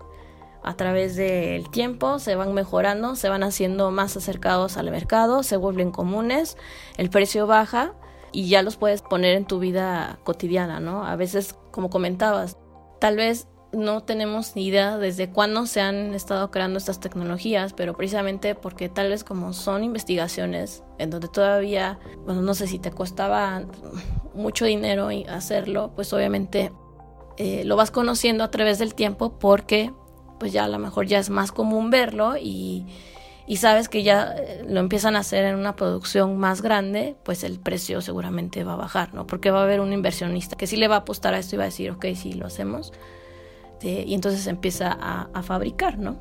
a 0.64 0.76
través 0.76 1.16
del 1.16 1.70
tiempo, 1.70 2.20
se 2.20 2.36
van 2.36 2.54
mejorando, 2.54 3.16
se 3.16 3.30
van 3.30 3.44
haciendo 3.44 3.92
más 3.92 4.18
acercados 4.18 4.78
al 4.78 4.92
mercado, 4.92 5.44
se 5.44 5.58
vuelven 5.58 5.92
comunes, 5.92 6.58
el 6.98 7.10
precio 7.10 7.48
baja 7.48 7.94
y 8.32 8.50
ya 8.50 8.62
los 8.62 8.76
puedes 8.76 9.02
poner 9.02 9.36
en 9.36 9.46
tu 9.46 9.60
vida 9.60 10.20
cotidiana, 10.24 10.80
¿no? 10.80 11.06
A 11.06 11.16
veces, 11.16 11.56
como 11.72 11.90
comentabas, 11.90 12.58
tal 13.00 13.16
vez 13.16 13.48
no 13.72 14.02
tenemos 14.02 14.56
ni 14.56 14.66
idea 14.66 14.98
desde 14.98 15.30
cuándo 15.30 15.66
se 15.66 15.82
han 15.82 16.16
estado 16.16 16.50
creando 16.50 16.80
estas 16.80 17.00
tecnologías, 17.00 17.74
pero 17.74 17.96
precisamente 17.96 18.56
porque 18.56 18.90
tal 18.90 19.10
vez 19.10 19.24
como 19.24 19.54
son 19.54 19.84
investigaciones 19.84 20.84
en 20.98 21.10
donde 21.10 21.28
todavía, 21.28 22.00
bueno, 22.26 22.42
no 22.42 22.56
sé 22.56 22.68
si 22.68 22.80
te 22.80 22.92
costaba 22.92 23.64
mucho 24.34 24.66
dinero 24.66 25.10
hacerlo, 25.30 25.92
pues 25.96 26.12
obviamente 26.14 26.72
eh, 27.38 27.64
lo 27.66 27.76
vas 27.76 27.92
conociendo 27.92 28.44
a 28.44 28.52
través 28.52 28.80
del 28.80 28.96
tiempo 28.96 29.38
porque 29.38 29.94
pues 30.40 30.52
ya 30.52 30.64
a 30.64 30.70
lo 30.70 30.80
mejor 30.80 31.06
ya 31.06 31.20
es 31.20 31.30
más 31.30 31.52
común 31.52 31.90
verlo 31.92 32.38
y, 32.38 32.88
y 33.46 33.58
sabes 33.58 33.88
que 33.88 34.02
ya 34.02 34.34
eh, 34.36 34.66
lo 34.68 34.80
empiezan 34.80 35.16
a 35.16 35.20
hacer 35.20 35.46
en 35.46 35.56
una 35.56 35.76
producción 35.76 36.38
más 36.38 36.64
grande, 36.64 37.18
pues 37.24 37.44
el 37.44 37.60
precio 37.60 38.02
seguramente 38.02 38.64
va 38.64 38.74
a 38.74 38.78
bajar, 38.78 39.14
¿no? 39.14 39.28
Porque 39.28 39.52
va 39.52 39.60
a 39.60 39.64
haber 39.64 39.80
un 39.80 39.94
inversionista 39.94 40.56
que 40.56 40.66
sí 40.66 40.76
le 40.76 40.88
va 40.88 40.96
a 40.96 41.00
apostar 41.00 41.36
a 41.36 41.40
esto 41.40 41.56
y 41.56 41.58
va 41.60 41.66
a 41.66 41.68
decir, 41.68 41.92
ok, 41.92 42.06
sí, 42.16 42.34
lo 42.34 42.48
hacemos 42.48 42.94
este, 43.80 44.04
y 44.06 44.14
entonces 44.14 44.46
empieza 44.48 44.92
a, 44.92 45.42
fabricar, 45.42 45.98
¿no? 45.98 46.18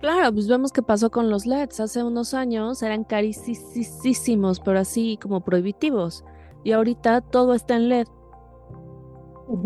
Claro, 0.00 0.32
pues 0.32 0.48
vemos 0.48 0.72
qué 0.72 0.82
pasó 0.82 1.10
con 1.10 1.28
los 1.28 1.44
LEDs. 1.46 1.80
Hace 1.80 2.02
unos 2.02 2.32
años 2.32 2.82
eran 2.82 3.04
carísimos, 3.04 4.60
pero 4.60 4.78
así 4.78 5.18
como 5.20 5.42
prohibitivos. 5.42 6.24
Y 6.62 6.72
ahorita 6.72 7.20
todo 7.20 7.54
está 7.54 7.76
en 7.76 7.88
LED. 7.90 8.06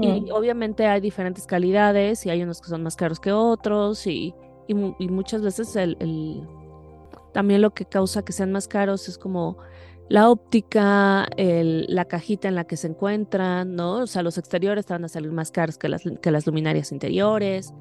Y 0.01 0.31
obviamente 0.33 0.87
hay 0.87 1.01
diferentes 1.01 1.47
calidades 1.47 2.27
y 2.27 2.31
hay 2.31 2.43
unos 2.43 2.61
que 2.61 2.69
son 2.69 2.83
más 2.83 2.97
caros 2.97 3.21
que 3.21 3.31
otros 3.31 4.09
y, 4.09 4.35
y, 4.67 4.75
muchas 4.75 5.41
veces 5.41 5.77
el, 5.77 6.49
también 7.33 7.63
lo 7.63 7.71
que 7.71 7.85
causa 7.85 8.25
que 8.25 8.33
sean 8.33 8.51
más 8.51 8.67
caros 8.67 9.09
es 9.09 9.19
como 9.19 9.57
la 10.09 10.31
óptica, 10.31 11.27
la 11.37 12.05
cajita 12.07 12.49
en 12.49 12.55
la 12.55 12.65
que 12.65 12.77
se 12.77 12.89
encuentran, 12.89 13.77
¿no? 13.77 13.97
O 13.97 14.07
sea, 14.07 14.23
los 14.23 14.39
exteriores 14.39 14.87
te 14.87 14.95
van 14.95 15.05
a 15.05 15.09
salir 15.09 15.31
más 15.33 15.51
caros 15.51 15.77
que 15.77 15.89
las, 15.89 16.03
que 16.23 16.31
las 16.31 16.47
luminarias 16.47 16.93
interiores. 16.93 17.75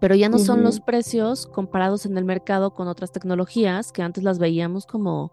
Pero 0.00 0.14
ya 0.14 0.28
no 0.28 0.38
son 0.38 0.62
los 0.62 0.80
precios 0.80 1.46
comparados 1.46 2.06
en 2.06 2.16
el 2.16 2.24
mercado 2.24 2.74
con 2.74 2.88
otras 2.88 3.12
tecnologías 3.12 3.92
que 3.92 4.02
antes 4.02 4.24
las 4.24 4.38
veíamos 4.38 4.86
como. 4.86 5.32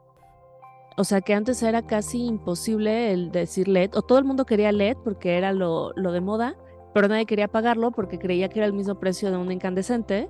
O 0.98 1.06
sea, 1.06 1.22
que 1.22 1.34
antes 1.34 1.64
era 1.64 1.82
casi 1.88 2.26
imposible 2.26 3.12
el 3.14 3.32
decir 3.32 3.70
LED, 3.70 3.92
o 3.96 4.02
todo 4.02 4.18
el 4.18 4.26
mundo 4.26 4.46
quería 4.46 4.72
LED 4.74 4.98
porque 5.04 5.38
era 5.38 5.54
lo, 5.54 5.94
lo 5.96 6.12
de 6.12 6.20
moda, 6.20 6.58
pero 6.94 7.08
nadie 7.08 7.26
quería 7.26 7.48
pagarlo 7.48 7.92
porque 7.92 8.20
creía 8.20 8.50
que 8.50 8.60
era 8.60 8.66
el 8.66 8.74
mismo 8.74 8.96
precio 8.96 9.32
de 9.32 9.38
un 9.38 9.52
incandescente. 9.52 10.30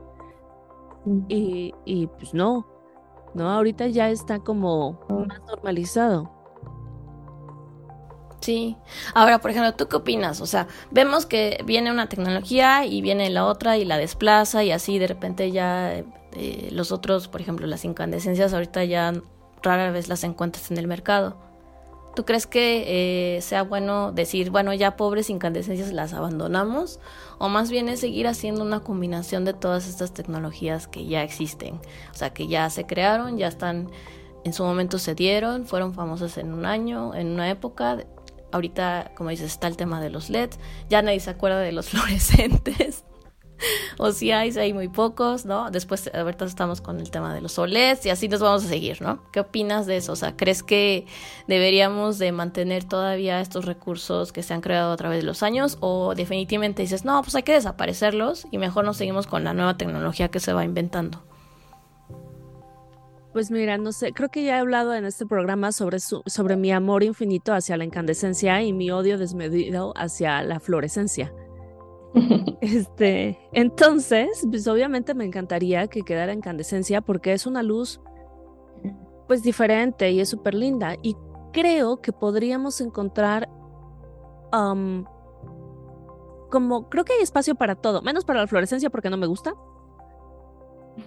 y, 1.28 1.74
y 1.86 2.06
pues 2.08 2.36
no, 2.36 2.71
¿no? 3.34 3.50
Ahorita 3.50 3.88
ya 3.88 4.10
está 4.10 4.40
como 4.40 5.00
más 5.10 5.42
normalizado. 5.48 6.32
Sí. 8.42 8.76
Ahora, 9.14 9.40
por 9.40 9.52
ejemplo, 9.52 9.76
¿tú 9.76 9.88
qué 9.88 9.98
opinas? 9.98 10.42
O 10.42 10.48
sea, 10.48 10.68
vemos 10.90 11.26
que 11.28 11.64
viene 11.66 11.92
una 11.92 12.10
tecnología 12.10 12.86
y 12.86 13.02
viene 13.02 13.30
la 13.30 13.46
otra 13.46 13.78
y 13.78 13.86
la 13.86 13.98
desplaza 13.98 14.64
y 14.64 14.72
así 14.72 14.98
de 14.98 15.08
repente 15.08 15.52
ya 15.52 16.04
eh, 16.36 16.70
los 16.72 16.92
otros, 16.92 17.28
por 17.28 17.42
ejemplo, 17.42 17.68
las 17.68 17.86
incandescencias 17.86 18.54
ahorita 18.54 18.84
ya 18.86 19.14
rara 19.62 19.92
vez 19.92 20.08
las 20.10 20.24
encuentras 20.24 20.72
en 20.72 20.78
el 20.78 20.88
mercado. 20.88 21.51
¿Tú 22.16 22.26
crees 22.26 22.46
que 22.46 23.38
eh, 23.38 23.42
sea 23.42 23.64
bueno 23.64 24.12
decir, 24.12 24.50
bueno, 24.50 24.74
ya 24.74 24.98
pobres 24.98 25.30
incandescencias 25.30 25.94
las 25.94 26.14
abandonamos? 26.14 27.00
¿O 27.38 27.48
más 27.48 27.72
bien 27.72 27.88
es 27.88 28.02
seguir 28.02 28.28
haciendo 28.28 28.64
una 28.64 28.82
combinación 28.82 29.46
de 29.46 29.54
todas 29.54 29.88
estas 29.88 30.14
tecnologías 30.14 30.88
que 30.88 31.06
ya 31.06 31.24
existen? 31.24 31.76
O 32.12 32.14
sea, 32.14 32.34
que 32.34 32.48
ya 32.48 32.70
se 32.70 32.86
crearon, 32.86 33.38
ya 33.38 33.48
están, 33.48 33.90
en 34.44 34.52
su 34.52 34.64
momento 34.64 35.00
se 35.00 35.16
dieron, 35.16 35.66
fueron 35.66 35.94
famosas 35.94 36.38
en 36.38 36.54
un 36.54 36.66
año, 36.66 37.16
en 37.16 37.28
una 37.28 37.50
época. 37.50 38.00
Ahorita, 38.52 39.12
como 39.16 39.30
dices, 39.30 39.54
está 39.54 39.68
el 39.68 39.78
tema 39.78 40.02
de 40.02 40.10
los 40.10 40.30
LEDs. 40.30 40.60
Ya 40.90 41.02
nadie 41.02 41.22
se 41.22 41.30
acuerda 41.30 41.60
de 41.60 41.72
los 41.72 41.90
fluorescentes. 41.92 43.06
o 43.98 44.12
si 44.12 44.32
hay, 44.32 44.52
hay 44.58 44.74
muy 44.74 44.88
pocos, 44.88 45.46
¿no? 45.46 45.72
Después, 45.72 46.10
ahorita 46.14 46.46
estamos 46.46 46.82
con 46.82 47.00
el 47.00 47.12
tema 47.12 47.34
de 47.34 47.42
los 47.42 47.58
OLEDs 47.58 48.06
y 48.06 48.10
así 48.10 48.28
nos 48.28 48.40
vamos 48.40 48.66
a 48.66 48.68
seguir, 48.68 49.02
¿no? 49.02 49.24
¿Qué 49.32 49.40
opinas 49.40 49.86
de 49.86 49.98
eso? 49.98 50.14
O 50.14 50.16
sea, 50.16 50.36
¿crees 50.36 50.64
que 50.64 51.06
deberíamos 51.48 52.18
de 52.18 52.32
mantener 52.32 52.84
todavía 52.84 53.42
estos 53.42 53.66
recursos 53.66 54.32
que 54.32 54.44
se 54.44 54.54
han 54.54 54.62
creado 54.62 54.92
a 54.92 54.98
través 54.98 55.20
de 55.20 55.26
los 55.26 55.44
años 55.44 55.78
o 55.80 56.16
definitivamente 56.16 56.82
dices, 56.82 57.06
no, 57.06 57.22
pues 57.22 57.36
hay 57.36 57.44
que 57.44 57.54
desaparecerlos 57.54 58.48
y 58.52 58.58
mejor 58.58 58.86
nos 58.86 58.98
seguimos 58.98 59.28
con 59.28 59.44
la 59.44 59.54
nueva 59.54 59.78
tecnología 59.78 60.30
que 60.30 60.40
se 60.40 60.54
va 60.54 60.64
inventando? 60.66 61.24
Pues 63.34 63.50
mira, 63.50 63.78
no 63.78 63.94
sé, 63.94 64.12
creo 64.12 64.28
que 64.28 64.44
ya 64.44 64.58
he 64.58 64.60
hablado 64.60 64.94
en 64.94 65.06
este 65.06 65.26
programa 65.26 65.72
sobre, 65.72 66.00
sobre 66.00 66.58
mi 66.58 66.72
amor 66.74 67.02
infinito 67.02 67.54
hacia 67.54 67.78
la 67.78 67.86
incandescencia 67.86 68.62
y 68.62 68.74
mi 68.74 68.92
odio 68.92 69.18
desmedido 69.18 69.94
hacia 69.96 70.44
la 70.44 70.60
fluorescencia. 70.60 71.32
Este, 72.62 73.40
entonces, 73.54 74.46
pues 74.50 74.68
obviamente 74.68 75.14
me 75.14 75.26
encantaría 75.26 75.88
que 75.88 76.02
quedara 76.02 76.34
incandescencia 76.34 77.02
porque 77.02 77.34
es 77.34 77.46
una 77.46 77.64
luz 77.64 78.02
pues 79.28 79.44
diferente 79.44 80.12
y 80.12 80.20
es 80.20 80.30
súper 80.30 80.54
linda 80.54 80.96
y 81.02 81.16
creo 81.54 82.02
que 82.02 82.12
podríamos 82.12 82.82
encontrar 82.82 83.50
como 86.50 86.90
creo 86.90 87.06
que 87.06 87.14
hay 87.14 87.22
espacio 87.22 87.56
para 87.56 87.76
todo, 87.76 88.02
menos 88.02 88.26
para 88.26 88.42
la 88.42 88.48
fluorescencia 88.48 88.90
porque 88.90 89.10
no 89.10 89.18
me 89.18 89.28
gusta. 89.28 89.54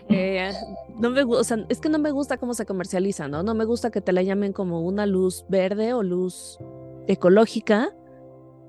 Eh, 0.08 0.50
no 0.96 1.10
me 1.10 1.22
o 1.24 1.44
sea, 1.44 1.58
es 1.68 1.80
que 1.80 1.90
no 1.90 1.98
me 1.98 2.10
gusta 2.10 2.38
cómo 2.38 2.54
se 2.54 2.64
comercializa, 2.64 3.28
¿no? 3.28 3.42
No 3.42 3.54
me 3.54 3.66
gusta 3.66 3.90
que 3.90 4.00
te 4.00 4.12
la 4.12 4.22
llamen 4.22 4.54
como 4.54 4.80
una 4.80 5.04
luz 5.04 5.44
verde 5.48 5.92
o 5.92 6.02
luz 6.02 6.58
ecológica 7.06 7.94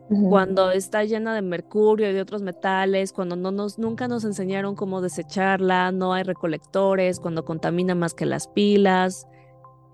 cuando 0.08 0.72
está 0.72 1.04
llena 1.04 1.34
de 1.34 1.41
mercurio 1.41 2.10
y 2.10 2.13
de 2.13 2.22
otros 2.22 2.41
metales, 2.41 3.12
cuando 3.12 3.36
no 3.36 3.52
nos, 3.52 3.80
nunca 3.80 4.08
nos 4.08 4.24
enseñaron 4.24 4.76
cómo 4.76 5.02
desecharla, 5.02 5.91
no 5.91 6.13
hay 6.13 6.24
recolectores, 6.24 7.20
cuando 7.20 7.44
contamina 7.44 7.96
más 7.96 8.13
que 8.13 8.26
las 8.26 8.48
pilas, 8.48 9.28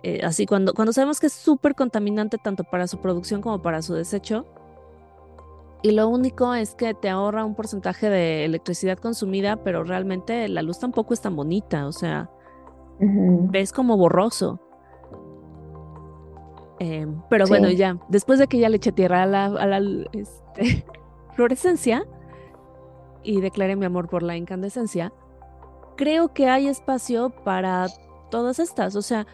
eh, 0.04 0.22
así 0.24 0.46
cuando, 0.46 0.74
cuando 0.74 0.92
sabemos 0.92 1.20
que 1.20 1.28
es 1.28 1.34
súper 1.34 1.76
contaminante 1.76 2.38
tanto 2.38 2.64
para 2.66 2.88
su 2.88 3.00
producción 3.00 3.42
como 3.42 3.62
para 3.62 3.82
su 3.82 3.94
desecho, 3.94 4.46
y 5.84 5.92
lo 5.92 6.10
único 6.10 6.54
es 6.54 6.76
que 6.76 6.94
te 6.94 7.10
ahorra 7.10 7.44
un 7.44 7.56
porcentaje 7.56 8.10
de 8.10 8.46
electricidad 8.46 8.98
consumida, 9.00 9.64
pero 9.64 9.84
realmente 9.84 10.48
la 10.48 10.62
luz 10.62 10.80
tampoco 10.80 11.14
es 11.14 11.22
tan 11.22 11.36
bonita, 11.36 11.88
o 11.88 11.92
sea, 11.92 12.30
ves 13.00 13.72
como 13.72 13.98
borroso. 13.98 14.60
Em, 16.84 17.22
pero 17.30 17.46
bueno, 17.46 17.70
ya, 17.70 18.00
después 18.10 18.40
de 18.40 18.48
que 18.48 18.58
ya 18.58 18.68
le 18.68 18.78
eché 18.78 18.92
tierra 18.92 19.22
a 19.22 19.28
la, 19.28 19.80
este, 20.14 20.84
fluorescencia 21.36 22.08
y 23.22 23.40
declaré 23.40 23.76
mi 23.76 23.86
amor 23.86 24.10
por 24.10 24.24
la 24.24 24.36
incandescencia, 24.36 25.14
creo 25.96 26.34
que 26.34 26.50
hay 26.50 26.68
espacio 26.68 27.30
para 27.30 27.86
todas 28.32 28.58
estas. 28.58 28.96
O 28.96 29.04
sea, 29.04 29.28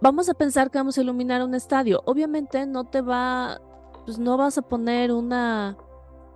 vamos 0.00 0.30
a 0.30 0.32
pensar 0.32 0.70
que 0.70 0.78
vamos 0.78 0.96
a 0.96 1.02
iluminar 1.02 1.44
un 1.44 1.54
estadio. 1.54 2.00
Obviamente 2.06 2.64
no 2.64 2.84
te 2.84 3.02
va, 3.02 3.60
pues 4.06 4.18
no 4.18 4.38
vas 4.38 4.56
a 4.56 4.62
poner 4.62 5.12
una 5.12 5.76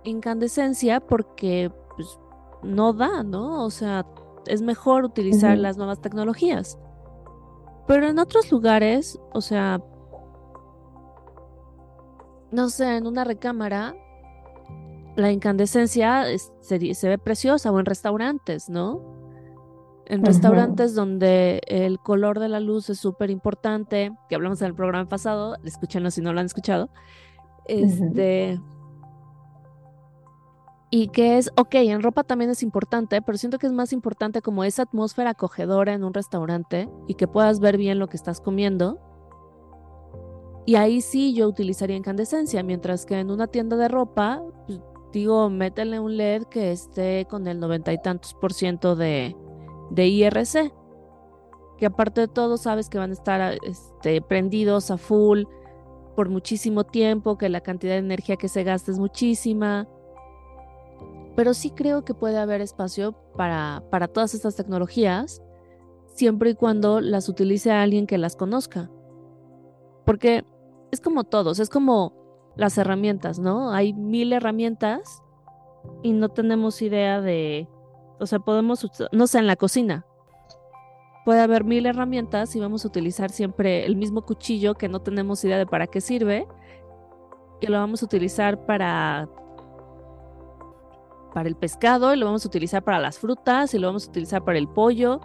incandescencia 0.03 0.99
porque 0.99 1.71
pues, 1.95 2.19
no 2.61 2.93
da, 2.93 3.23
¿no? 3.23 3.65
O 3.65 3.71
sea, 3.71 4.05
es 4.45 4.61
mejor 4.61 5.03
utilizar 5.03 5.57
las 5.57 5.77
nuevas 5.77 5.99
tecnologías. 5.99 6.77
Pero 7.89 8.07
en 8.07 8.19
otros 8.19 8.51
lugares, 8.51 9.19
o 9.33 9.41
sea, 9.41 9.81
no 12.51 12.69
sé, 12.69 12.97
en 12.97 13.07
una 13.07 13.23
recámara, 13.23 13.95
la 15.15 15.31
incandescencia 15.31 16.25
se, 16.61 16.77
ve 16.77 17.17
preciosa 17.17 17.71
o 17.71 17.79
en 17.79 17.87
restaurantes, 17.87 18.69
¿no? 18.69 19.01
En 20.05 20.23
restaurantes 20.23 20.93
donde 20.93 21.61
el 21.65 21.97
color 21.97 22.39
de 22.39 22.49
la 22.49 22.59
luz 22.59 22.91
es 22.91 22.99
súper 22.99 23.31
importante, 23.31 24.11
que 24.29 24.35
hablamos 24.35 24.61
en 24.61 24.67
el 24.67 24.75
programa 24.75 25.09
pasado, 25.09 25.55
escúchenlo 25.63 26.11
si 26.11 26.21
no 26.21 26.31
lo 26.31 26.41
han 26.41 26.45
escuchado. 26.45 26.91
Este. 27.65 28.59
Y 30.91 31.09
que 31.09 31.37
es, 31.37 31.51
ok, 31.55 31.75
en 31.75 32.01
ropa 32.01 32.23
también 32.23 32.49
es 32.49 32.63
importante, 32.63 33.21
pero 33.21 33.37
siento 33.37 33.59
que 33.59 33.67
es 33.67 33.73
más 33.73 33.93
importante 33.93 34.41
como 34.41 34.63
esa 34.63 34.83
atmósfera 34.83 35.31
acogedora 35.31 35.93
en 35.93 36.03
un 36.03 36.13
restaurante 36.13 36.89
y 37.07 37.13
que 37.13 37.27
puedas 37.27 37.59
ver 37.59 37.77
bien 37.77 37.99
lo 37.99 38.07
que 38.07 38.17
estás 38.17 38.41
comiendo. 38.41 38.99
Y 40.65 40.75
ahí 40.75 41.01
sí 41.01 41.33
yo 41.33 41.47
utilizaría 41.47 41.95
incandescencia, 41.95 42.63
mientras 42.63 43.05
que 43.05 43.19
en 43.19 43.29
una 43.29 43.47
tienda 43.47 43.75
de 43.77 43.87
ropa, 43.87 44.41
pues, 44.65 44.79
digo, 45.11 45.49
métele 45.49 45.99
un 45.99 46.17
LED 46.17 46.43
que 46.43 46.71
esté 46.71 47.25
con 47.29 47.47
el 47.47 47.59
noventa 47.59 47.93
y 47.93 48.01
tantos 48.01 48.33
por 48.33 48.53
ciento 48.53 48.95
de, 48.95 49.35
de 49.91 50.07
IRC. 50.07 50.73
Que 51.77 51.85
aparte 51.85 52.21
de 52.21 52.27
todo, 52.27 52.57
sabes 52.57 52.89
que 52.89 52.97
van 52.97 53.11
a 53.11 53.13
estar 53.13 53.57
este, 53.63 54.21
prendidos 54.21 54.91
a 54.91 54.97
full 54.97 55.43
por 56.15 56.29
muchísimo 56.29 56.83
tiempo, 56.83 57.37
que 57.37 57.47
la 57.47 57.61
cantidad 57.61 57.93
de 57.93 57.99
energía 57.99 58.35
que 58.35 58.49
se 58.49 58.63
gasta 58.63 58.91
es 58.91 58.99
muchísima. 58.99 59.87
Pero 61.39 61.53
sí 61.53 61.69
creo 61.69 62.03
que 62.03 62.13
puede 62.13 62.37
haber 62.37 62.59
espacio 62.59 63.13
para, 63.37 63.81
para 63.89 64.09
todas 64.09 64.33
estas 64.33 64.57
tecnologías, 64.57 65.41
siempre 66.13 66.49
y 66.49 66.53
cuando 66.53 66.99
las 66.99 67.29
utilice 67.29 67.71
alguien 67.71 68.07
que 68.07 68.17
las 68.17 68.35
conozca. 68.35 68.91
Porque 70.05 70.43
es 70.91 70.99
como 70.99 71.23
todos, 71.23 71.59
es 71.59 71.69
como 71.69 72.13
las 72.57 72.77
herramientas, 72.77 73.39
¿no? 73.39 73.71
Hay 73.71 73.93
mil 73.93 74.33
herramientas 74.33 75.23
y 76.03 76.11
no 76.11 76.27
tenemos 76.27 76.81
idea 76.81 77.21
de, 77.21 77.69
o 78.19 78.25
sea, 78.25 78.39
podemos, 78.39 78.85
no 79.13 79.25
sé, 79.25 79.39
en 79.39 79.47
la 79.47 79.55
cocina. 79.55 80.05
Puede 81.23 81.39
haber 81.39 81.63
mil 81.63 81.85
herramientas 81.85 82.53
y 82.57 82.59
vamos 82.59 82.83
a 82.83 82.89
utilizar 82.89 83.31
siempre 83.31 83.85
el 83.85 83.95
mismo 83.95 84.25
cuchillo 84.25 84.75
que 84.75 84.89
no 84.89 84.99
tenemos 84.99 85.41
idea 85.45 85.57
de 85.57 85.65
para 85.65 85.87
qué 85.87 86.01
sirve, 86.01 86.49
que 87.61 87.69
lo 87.69 87.77
vamos 87.77 88.01
a 88.03 88.07
utilizar 88.07 88.65
para 88.65 89.29
para 91.33 91.49
el 91.49 91.55
pescado 91.55 92.13
y 92.13 92.17
lo 92.17 92.25
vamos 92.25 92.45
a 92.45 92.47
utilizar 92.47 92.83
para 92.83 92.99
las 92.99 93.19
frutas 93.19 93.73
y 93.73 93.79
lo 93.79 93.87
vamos 93.87 94.07
a 94.07 94.09
utilizar 94.09 94.43
para 94.43 94.57
el 94.57 94.67
pollo. 94.67 95.21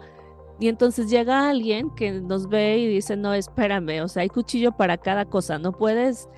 Y 0.59 0.69
entonces 0.69 1.09
llega 1.09 1.49
alguien 1.49 1.93
que 1.95 2.11
nos 2.11 2.47
ve 2.47 2.77
y 2.77 2.87
dice, 2.87 3.17
no, 3.17 3.33
espérame, 3.33 4.01
o 4.03 4.07
sea, 4.07 4.21
hay 4.23 4.29
cuchillo 4.29 4.71
para 4.71 4.97
cada 4.97 5.25
cosa, 5.25 5.59
no 5.59 5.73
puedes 5.73 6.29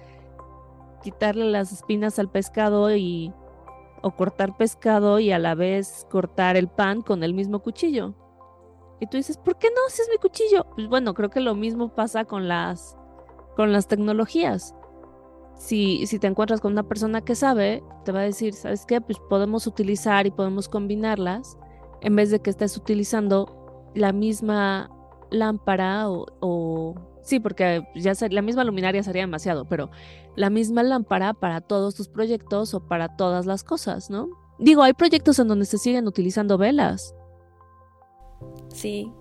quitarle 1.03 1.45
las 1.45 1.71
espinas 1.71 2.17
al 2.17 2.29
pescado 2.29 2.95
y 2.95 3.31
o 4.01 4.11
cortar 4.11 4.55
pescado 4.57 5.19
y 5.19 5.31
a 5.31 5.39
la 5.39 5.55
vez 5.55 6.05
cortar 6.09 6.55
el 6.57 6.67
pan 6.67 7.01
con 7.01 7.23
el 7.23 7.33
mismo 7.33 7.59
cuchillo. 7.59 8.13
Y 8.99 9.07
tú 9.07 9.17
dices, 9.17 9.37
¿por 9.37 9.57
qué 9.57 9.67
no? 9.69 9.81
Si 9.89 10.01
es 10.01 10.09
mi 10.09 10.17
cuchillo. 10.17 10.65
Pues 10.75 10.87
bueno, 10.87 11.13
creo 11.13 11.29
que 11.29 11.39
lo 11.39 11.55
mismo 11.55 11.93
pasa 11.93 12.25
con 12.25 12.47
las 12.47 12.97
con 13.55 13.71
las 13.71 13.87
tecnologías. 13.87 14.75
Si, 15.57 16.05
si 16.07 16.19
te 16.19 16.27
encuentras 16.27 16.61
con 16.61 16.71
una 16.71 16.83
persona 16.83 17.21
que 17.21 17.35
sabe, 17.35 17.83
te 18.05 18.11
va 18.11 18.19
a 18.19 18.23
decir, 18.23 18.53
¿sabes 18.53 18.85
qué? 18.85 19.01
Pues 19.01 19.17
podemos 19.29 19.65
utilizar 19.67 20.27
y 20.27 20.31
podemos 20.31 20.69
combinarlas 20.69 21.57
en 22.01 22.15
vez 22.15 22.29
de 22.29 22.39
que 22.39 22.49
estés 22.49 22.77
utilizando 22.77 23.89
la 23.95 24.13
misma 24.13 24.91
lámpara 25.31 26.09
o 26.09 26.95
Sí, 27.27 27.41
porque 27.41 27.85
ya 27.93 28.13
la 28.29 28.41
misma 28.41 28.63
luminaria 28.63 29.03
sería 29.03 29.23
demasiado, 29.23 29.65
pero 29.65 29.91
la 30.37 30.49
misma 30.49 30.81
lámpara 30.81 31.33
para 31.33 31.59
todos 31.59 31.93
tus 31.93 32.07
proyectos 32.07 32.73
o 32.73 32.87
para 32.87 33.17
todas 33.17 33.45
las 33.45 33.65
cosas, 33.65 34.09
¿no? 34.09 34.29
Digo, 34.59 34.81
hay 34.81 34.93
proyectos 34.93 35.37
en 35.39 35.49
donde 35.49 35.65
se 35.65 35.77
siguen 35.77 36.07
utilizando 36.07 36.57
velas. 36.57 37.13
Sí, 38.69 39.11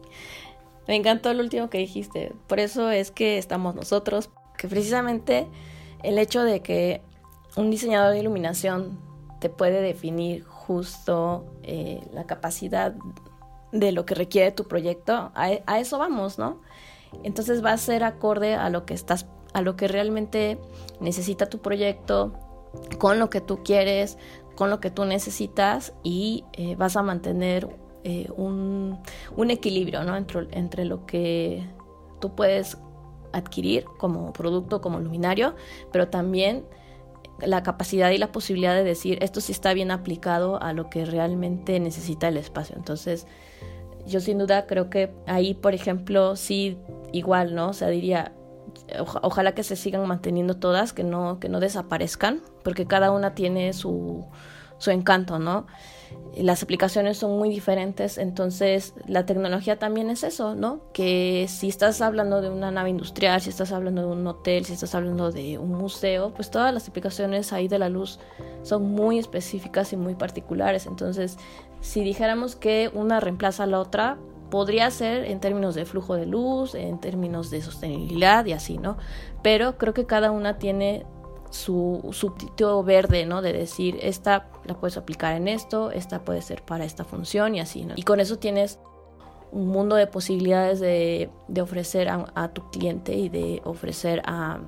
me 0.86 0.94
encantó 0.94 1.34
lo 1.34 1.42
último 1.42 1.68
que 1.68 1.78
dijiste. 1.78 2.32
Por 2.46 2.60
eso 2.60 2.92
es 2.92 3.10
que 3.10 3.38
estamos 3.38 3.74
nosotros, 3.74 4.30
que 4.56 4.68
precisamente 4.68 5.48
el 6.02 6.18
hecho 6.18 6.42
de 6.42 6.60
que 6.60 7.02
un 7.56 7.70
diseñador 7.70 8.12
de 8.12 8.20
iluminación 8.20 8.98
te 9.40 9.48
puede 9.48 9.80
definir 9.80 10.44
justo 10.44 11.44
eh, 11.62 12.00
la 12.12 12.24
capacidad 12.24 12.94
de 13.72 13.92
lo 13.92 14.06
que 14.06 14.14
requiere 14.14 14.52
tu 14.52 14.64
proyecto, 14.64 15.32
a 15.34 15.78
eso 15.78 15.98
vamos, 15.98 16.38
¿no? 16.38 16.60
Entonces 17.22 17.64
va 17.64 17.72
a 17.72 17.78
ser 17.78 18.04
acorde 18.04 18.54
a 18.54 18.70
lo 18.70 18.86
que 18.86 18.94
estás, 18.94 19.26
a 19.52 19.62
lo 19.62 19.76
que 19.76 19.88
realmente 19.88 20.58
necesita 21.00 21.46
tu 21.46 21.58
proyecto, 21.58 22.32
con 22.98 23.18
lo 23.18 23.30
que 23.30 23.40
tú 23.40 23.62
quieres, 23.62 24.18
con 24.54 24.70
lo 24.70 24.80
que 24.80 24.90
tú 24.90 25.04
necesitas 25.04 25.92
y 26.02 26.44
eh, 26.54 26.76
vas 26.76 26.96
a 26.96 27.02
mantener 27.02 27.68
eh, 28.04 28.28
un, 28.36 28.98
equilibrio 29.48 30.04
¿no? 30.04 30.16
entre, 30.16 30.48
entre 30.52 30.84
lo 30.84 31.06
que 31.06 31.66
tú 32.20 32.34
puedes 32.34 32.78
adquirir 33.36 33.84
como 33.98 34.32
producto, 34.32 34.80
como 34.80 35.00
luminario, 35.00 35.54
pero 35.92 36.08
también 36.08 36.64
la 37.40 37.62
capacidad 37.62 38.10
y 38.10 38.18
la 38.18 38.32
posibilidad 38.32 38.74
de 38.74 38.84
decir 38.84 39.18
esto 39.22 39.40
sí 39.40 39.52
está 39.52 39.74
bien 39.74 39.90
aplicado 39.90 40.62
a 40.62 40.72
lo 40.72 40.88
que 40.88 41.04
realmente 41.04 41.78
necesita 41.80 42.28
el 42.28 42.36
espacio. 42.36 42.76
Entonces, 42.76 43.26
yo 44.06 44.20
sin 44.20 44.38
duda 44.38 44.66
creo 44.66 44.88
que 44.88 45.12
ahí, 45.26 45.54
por 45.54 45.74
ejemplo, 45.74 46.36
sí, 46.36 46.78
igual, 47.12 47.54
¿no? 47.54 47.68
O 47.70 47.72
sea, 47.72 47.88
diría, 47.88 48.32
ojalá 49.22 49.54
que 49.54 49.62
se 49.62 49.76
sigan 49.76 50.06
manteniendo 50.06 50.56
todas, 50.56 50.92
que 50.92 51.04
no, 51.04 51.40
que 51.40 51.48
no 51.48 51.60
desaparezcan, 51.60 52.40
porque 52.62 52.86
cada 52.86 53.10
una 53.10 53.34
tiene 53.34 53.72
su, 53.72 54.26
su 54.78 54.90
encanto, 54.90 55.38
¿no? 55.38 55.66
Las 56.36 56.62
aplicaciones 56.62 57.16
son 57.16 57.38
muy 57.38 57.48
diferentes, 57.48 58.18
entonces 58.18 58.92
la 59.06 59.24
tecnología 59.24 59.78
también 59.78 60.10
es 60.10 60.22
eso, 60.22 60.54
¿no? 60.54 60.80
Que 60.92 61.46
si 61.48 61.68
estás 61.68 62.02
hablando 62.02 62.42
de 62.42 62.50
una 62.50 62.70
nave 62.70 62.90
industrial, 62.90 63.40
si 63.40 63.50
estás 63.50 63.72
hablando 63.72 64.02
de 64.02 64.08
un 64.08 64.26
hotel, 64.26 64.64
si 64.66 64.74
estás 64.74 64.94
hablando 64.94 65.32
de 65.32 65.56
un 65.56 65.72
museo, 65.72 66.34
pues 66.34 66.50
todas 66.50 66.74
las 66.74 66.88
aplicaciones 66.88 67.52
ahí 67.54 67.68
de 67.68 67.78
la 67.78 67.88
luz 67.88 68.18
son 68.62 68.90
muy 68.90 69.18
específicas 69.18 69.92
y 69.94 69.96
muy 69.96 70.14
particulares, 70.14 70.86
entonces 70.86 71.38
si 71.80 72.02
dijéramos 72.02 72.54
que 72.54 72.90
una 72.92 73.20
reemplaza 73.20 73.62
a 73.62 73.66
la 73.66 73.80
otra, 73.80 74.18
podría 74.50 74.90
ser 74.90 75.24
en 75.24 75.40
términos 75.40 75.74
de 75.74 75.84
flujo 75.84 76.14
de 76.14 76.26
luz, 76.26 76.74
en 76.74 76.98
términos 77.00 77.50
de 77.50 77.62
sostenibilidad 77.62 78.44
y 78.46 78.52
así, 78.52 78.78
¿no? 78.78 78.96
Pero 79.42 79.76
creo 79.76 79.94
que 79.94 80.06
cada 80.06 80.30
una 80.30 80.58
tiene 80.58 81.04
su 81.50 82.08
subtítulo 82.12 82.82
verde, 82.82 83.26
¿no? 83.26 83.42
De 83.42 83.52
decir, 83.52 83.98
esta 84.02 84.48
la 84.64 84.74
puedes 84.74 84.96
aplicar 84.96 85.34
en 85.34 85.48
esto, 85.48 85.90
esta 85.90 86.24
puede 86.24 86.42
ser 86.42 86.62
para 86.62 86.84
esta 86.84 87.04
función 87.04 87.54
y 87.54 87.60
así, 87.60 87.84
¿no? 87.84 87.94
Y 87.96 88.02
con 88.02 88.20
eso 88.20 88.38
tienes 88.38 88.78
un 89.52 89.68
mundo 89.68 89.96
de 89.96 90.06
posibilidades 90.06 90.80
de, 90.80 91.30
ofrecer 91.60 92.08
a, 92.08 92.48
tu 92.48 92.68
cliente 92.70 93.14
y 93.14 93.28
de 93.28 93.62
ofrecer 93.64 94.22
a 94.26 94.58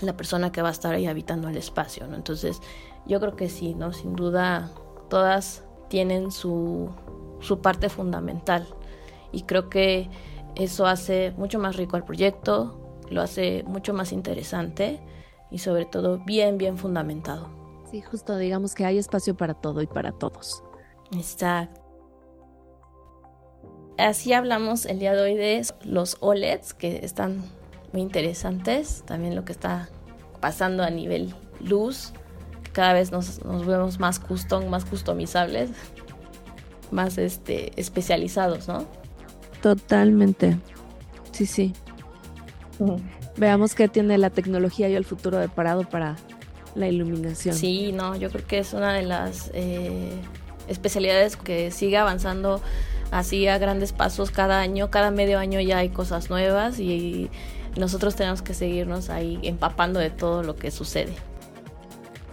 la 0.00 0.16
persona 0.16 0.52
que 0.52 0.62
va 0.62 0.68
a 0.68 0.72
estar 0.72 0.94
ahí 0.94 1.06
habitando 1.06 1.48
el 1.48 1.56
espacio, 1.56 2.06
¿no? 2.06 2.16
Entonces, 2.16 2.60
yo 3.06 3.20
creo 3.20 3.36
que 3.36 3.48
sí, 3.48 3.74
¿no? 3.74 3.92
Sin 3.92 4.14
duda, 4.14 4.70
todas 5.10 5.64
tienen 5.88 6.30
su, 6.30 6.90
su 7.40 7.60
parte 7.60 7.88
fundamental. 7.88 8.66
Y 9.32 9.42
creo 9.42 9.68
que 9.68 10.08
eso 10.54 10.86
hace 10.86 11.32
mucho 11.36 11.58
más 11.58 11.76
rico 11.76 11.96
al 11.96 12.04
proyecto, 12.04 13.00
lo 13.10 13.20
hace 13.20 13.64
mucho 13.66 13.92
más 13.92 14.12
interesante 14.12 15.00
y 15.52 15.58
sobre 15.58 15.84
todo 15.84 16.18
bien, 16.18 16.58
bien 16.58 16.78
fundamentado. 16.78 17.48
Sí, 17.90 18.00
justo 18.00 18.36
digamos 18.36 18.74
que 18.74 18.84
hay 18.84 18.98
espacio 18.98 19.36
para 19.36 19.54
todo 19.54 19.82
y 19.82 19.86
para 19.86 20.12
todos. 20.12 20.64
Exacto. 21.12 21.80
Así 23.98 24.32
hablamos 24.32 24.86
el 24.86 24.98
día 24.98 25.12
de 25.12 25.20
hoy 25.20 25.34
de 25.36 25.64
los 25.84 26.16
OLEDs, 26.20 26.72
que 26.72 27.04
están 27.04 27.44
muy 27.92 28.00
interesantes, 28.00 29.02
también 29.06 29.36
lo 29.36 29.44
que 29.44 29.52
está 29.52 29.90
pasando 30.40 30.82
a 30.82 30.90
nivel 30.90 31.34
luz 31.60 32.12
cada 32.72 32.94
vez 32.94 33.12
nos, 33.12 33.44
nos 33.44 33.66
vemos 33.66 34.00
más 34.00 34.18
custom, 34.18 34.68
más 34.68 34.84
customizables, 34.84 35.70
más 36.90 37.18
este, 37.18 37.78
especializados, 37.80 38.66
¿no? 38.68 38.86
Totalmente. 39.60 40.58
Sí, 41.30 41.46
sí. 41.46 41.72
Veamos 43.36 43.74
qué 43.74 43.88
tiene 43.88 44.18
la 44.18 44.30
tecnología 44.30 44.88
y 44.88 44.94
el 44.94 45.04
futuro 45.04 45.38
deparado 45.38 45.88
para 45.88 46.16
la 46.74 46.88
iluminación. 46.88 47.54
Sí, 47.54 47.92
no, 47.92 48.16
yo 48.16 48.30
creo 48.30 48.46
que 48.46 48.58
es 48.58 48.72
una 48.72 48.92
de 48.92 49.02
las 49.02 49.50
eh, 49.54 50.12
especialidades 50.68 51.36
que 51.36 51.70
sigue 51.70 51.96
avanzando 51.96 52.60
así 53.10 53.46
a 53.46 53.58
grandes 53.58 53.92
pasos 53.92 54.30
cada 54.30 54.60
año, 54.60 54.90
cada 54.90 55.10
medio 55.10 55.38
año 55.38 55.60
ya 55.60 55.78
hay 55.78 55.90
cosas 55.90 56.30
nuevas 56.30 56.80
y 56.80 57.30
nosotros 57.76 58.16
tenemos 58.16 58.42
que 58.42 58.54
seguirnos 58.54 59.10
ahí 59.10 59.38
empapando 59.42 60.00
de 60.00 60.10
todo 60.10 60.42
lo 60.42 60.56
que 60.56 60.70
sucede. 60.70 61.12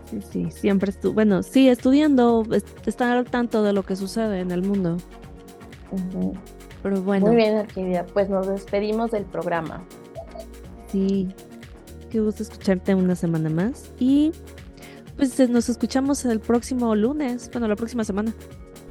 Sí, 0.10 0.22
sí, 0.32 0.52
siempre 0.52 0.90
estuve, 0.90 1.14
bueno, 1.14 1.44
sí, 1.44 1.70
estudiando, 1.70 2.46
estar 2.86 3.16
al 3.16 3.26
tanto 3.26 3.62
de 3.62 3.74
lo 3.74 3.84
que 3.84 3.96
sucede 3.96 4.40
en 4.40 4.52
el 4.52 4.64
mundo. 4.64 4.98
Pero 6.82 7.02
bueno. 7.02 7.28
Muy 7.28 7.36
bien, 7.36 7.58
Arquidia, 7.58 8.06
pues 8.06 8.30
nos 8.30 8.48
despedimos 8.48 9.12
del 9.12 9.26
programa. 9.26 9.84
Sí, 10.92 11.28
qué 12.10 12.20
gusto 12.20 12.44
escucharte 12.44 12.96
una 12.96 13.16
semana 13.16 13.50
más 13.50 13.92
y 14.00 14.32
pues 15.18 15.38
nos 15.50 15.70
escuchamos 15.70 16.24
el 16.26 16.40
próximo 16.40 16.96
lunes, 16.96 17.50
bueno, 17.52 17.68
la 17.68 17.76
próxima 17.76 18.04
semana. 18.04 18.34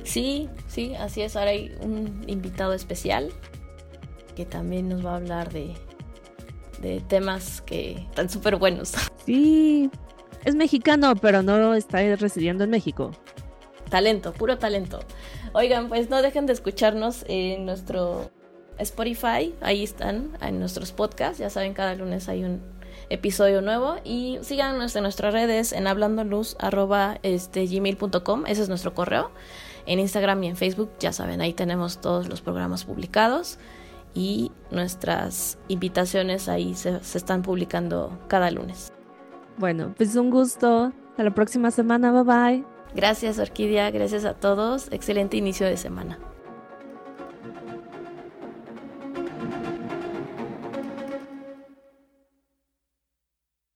Sí, 0.05 0.49
sí, 0.69 0.95
así 0.95 1.23
es. 1.23 1.37
Ahora 1.37 1.51
hay 1.51 1.75
un 1.81 2.25
invitado 2.27 2.73
especial 2.75 3.31
que 4.37 4.47
también 4.47 4.89
nos 4.89 5.05
va 5.05 5.13
a 5.13 5.17
hablar 5.17 5.53
de, 5.53 5.75
de 6.81 7.01
temas 7.01 7.61
que 7.63 7.93
están 7.93 8.31
súper 8.31 8.57
buenos. 8.57 8.93
Sí, 9.29 9.91
es 10.47 10.55
mexicano, 10.55 11.15
pero 11.15 11.43
no 11.43 11.75
está 11.75 11.99
residiendo 12.17 12.65
en 12.65 12.71
México. 12.71 13.11
Talento, 13.91 14.33
puro 14.33 14.57
talento. 14.57 15.01
Oigan, 15.53 15.91
pues 15.91 16.09
no 16.09 16.23
dejen 16.23 16.47
de 16.47 16.55
escucharnos 16.55 17.27
en 17.29 17.67
nuestro 17.67 18.31
Spotify, 18.79 19.55
ahí 19.61 19.85
están, 19.85 20.37
en 20.41 20.61
nuestros 20.61 20.93
podcasts, 20.93 21.39
ya 21.39 21.51
saben, 21.51 21.75
cada 21.75 21.95
lunes 21.95 22.29
hay 22.29 22.45
un 22.45 22.61
episodio 23.11 23.63
nuevo 23.63 23.97
y 24.05 24.39
síganos 24.43 24.95
en 24.97 25.03
nuestras 25.03 25.33
redes 25.33 25.73
en 25.73 25.87
hablandoluz 25.87 26.57
este, 27.23 27.67
gmail.com, 27.67 28.47
ese 28.47 28.63
es 28.63 28.69
nuestro 28.69 28.95
correo 28.95 29.31
en 29.87 30.01
Instagram 30.01 30.45
y 30.45 30.49
en 30.49 30.57
Facebook, 30.57 30.91
ya 31.01 31.13
saben, 31.13 31.41
ahí 31.41 31.55
tenemos 31.55 32.01
todos 32.01 32.29
los 32.29 32.43
programas 32.43 32.85
publicados 32.85 33.59
y 34.15 34.53
nuestras 34.71 35.59
invitaciones 35.69 36.49
ahí 36.49 36.75
se, 36.75 37.03
se 37.03 37.19
están 37.19 37.43
publicando 37.43 38.19
cada 38.29 38.51
lunes. 38.51 38.93
Bueno, 39.59 39.95
pues 39.97 40.15
un 40.15 40.31
gusto. 40.31 40.93
Hasta 41.11 41.25
la 41.25 41.35
próxima 41.35 41.71
semana. 41.71 42.13
Bye 42.13 42.23
bye. 42.23 42.65
Gracias, 42.95 43.39
Orquídea. 43.39 43.91
Gracias 43.91 44.25
a 44.25 44.35
todos. 44.35 44.89
Excelente 44.93 45.37
inicio 45.37 45.67
de 45.67 45.77
semana. 45.77 46.19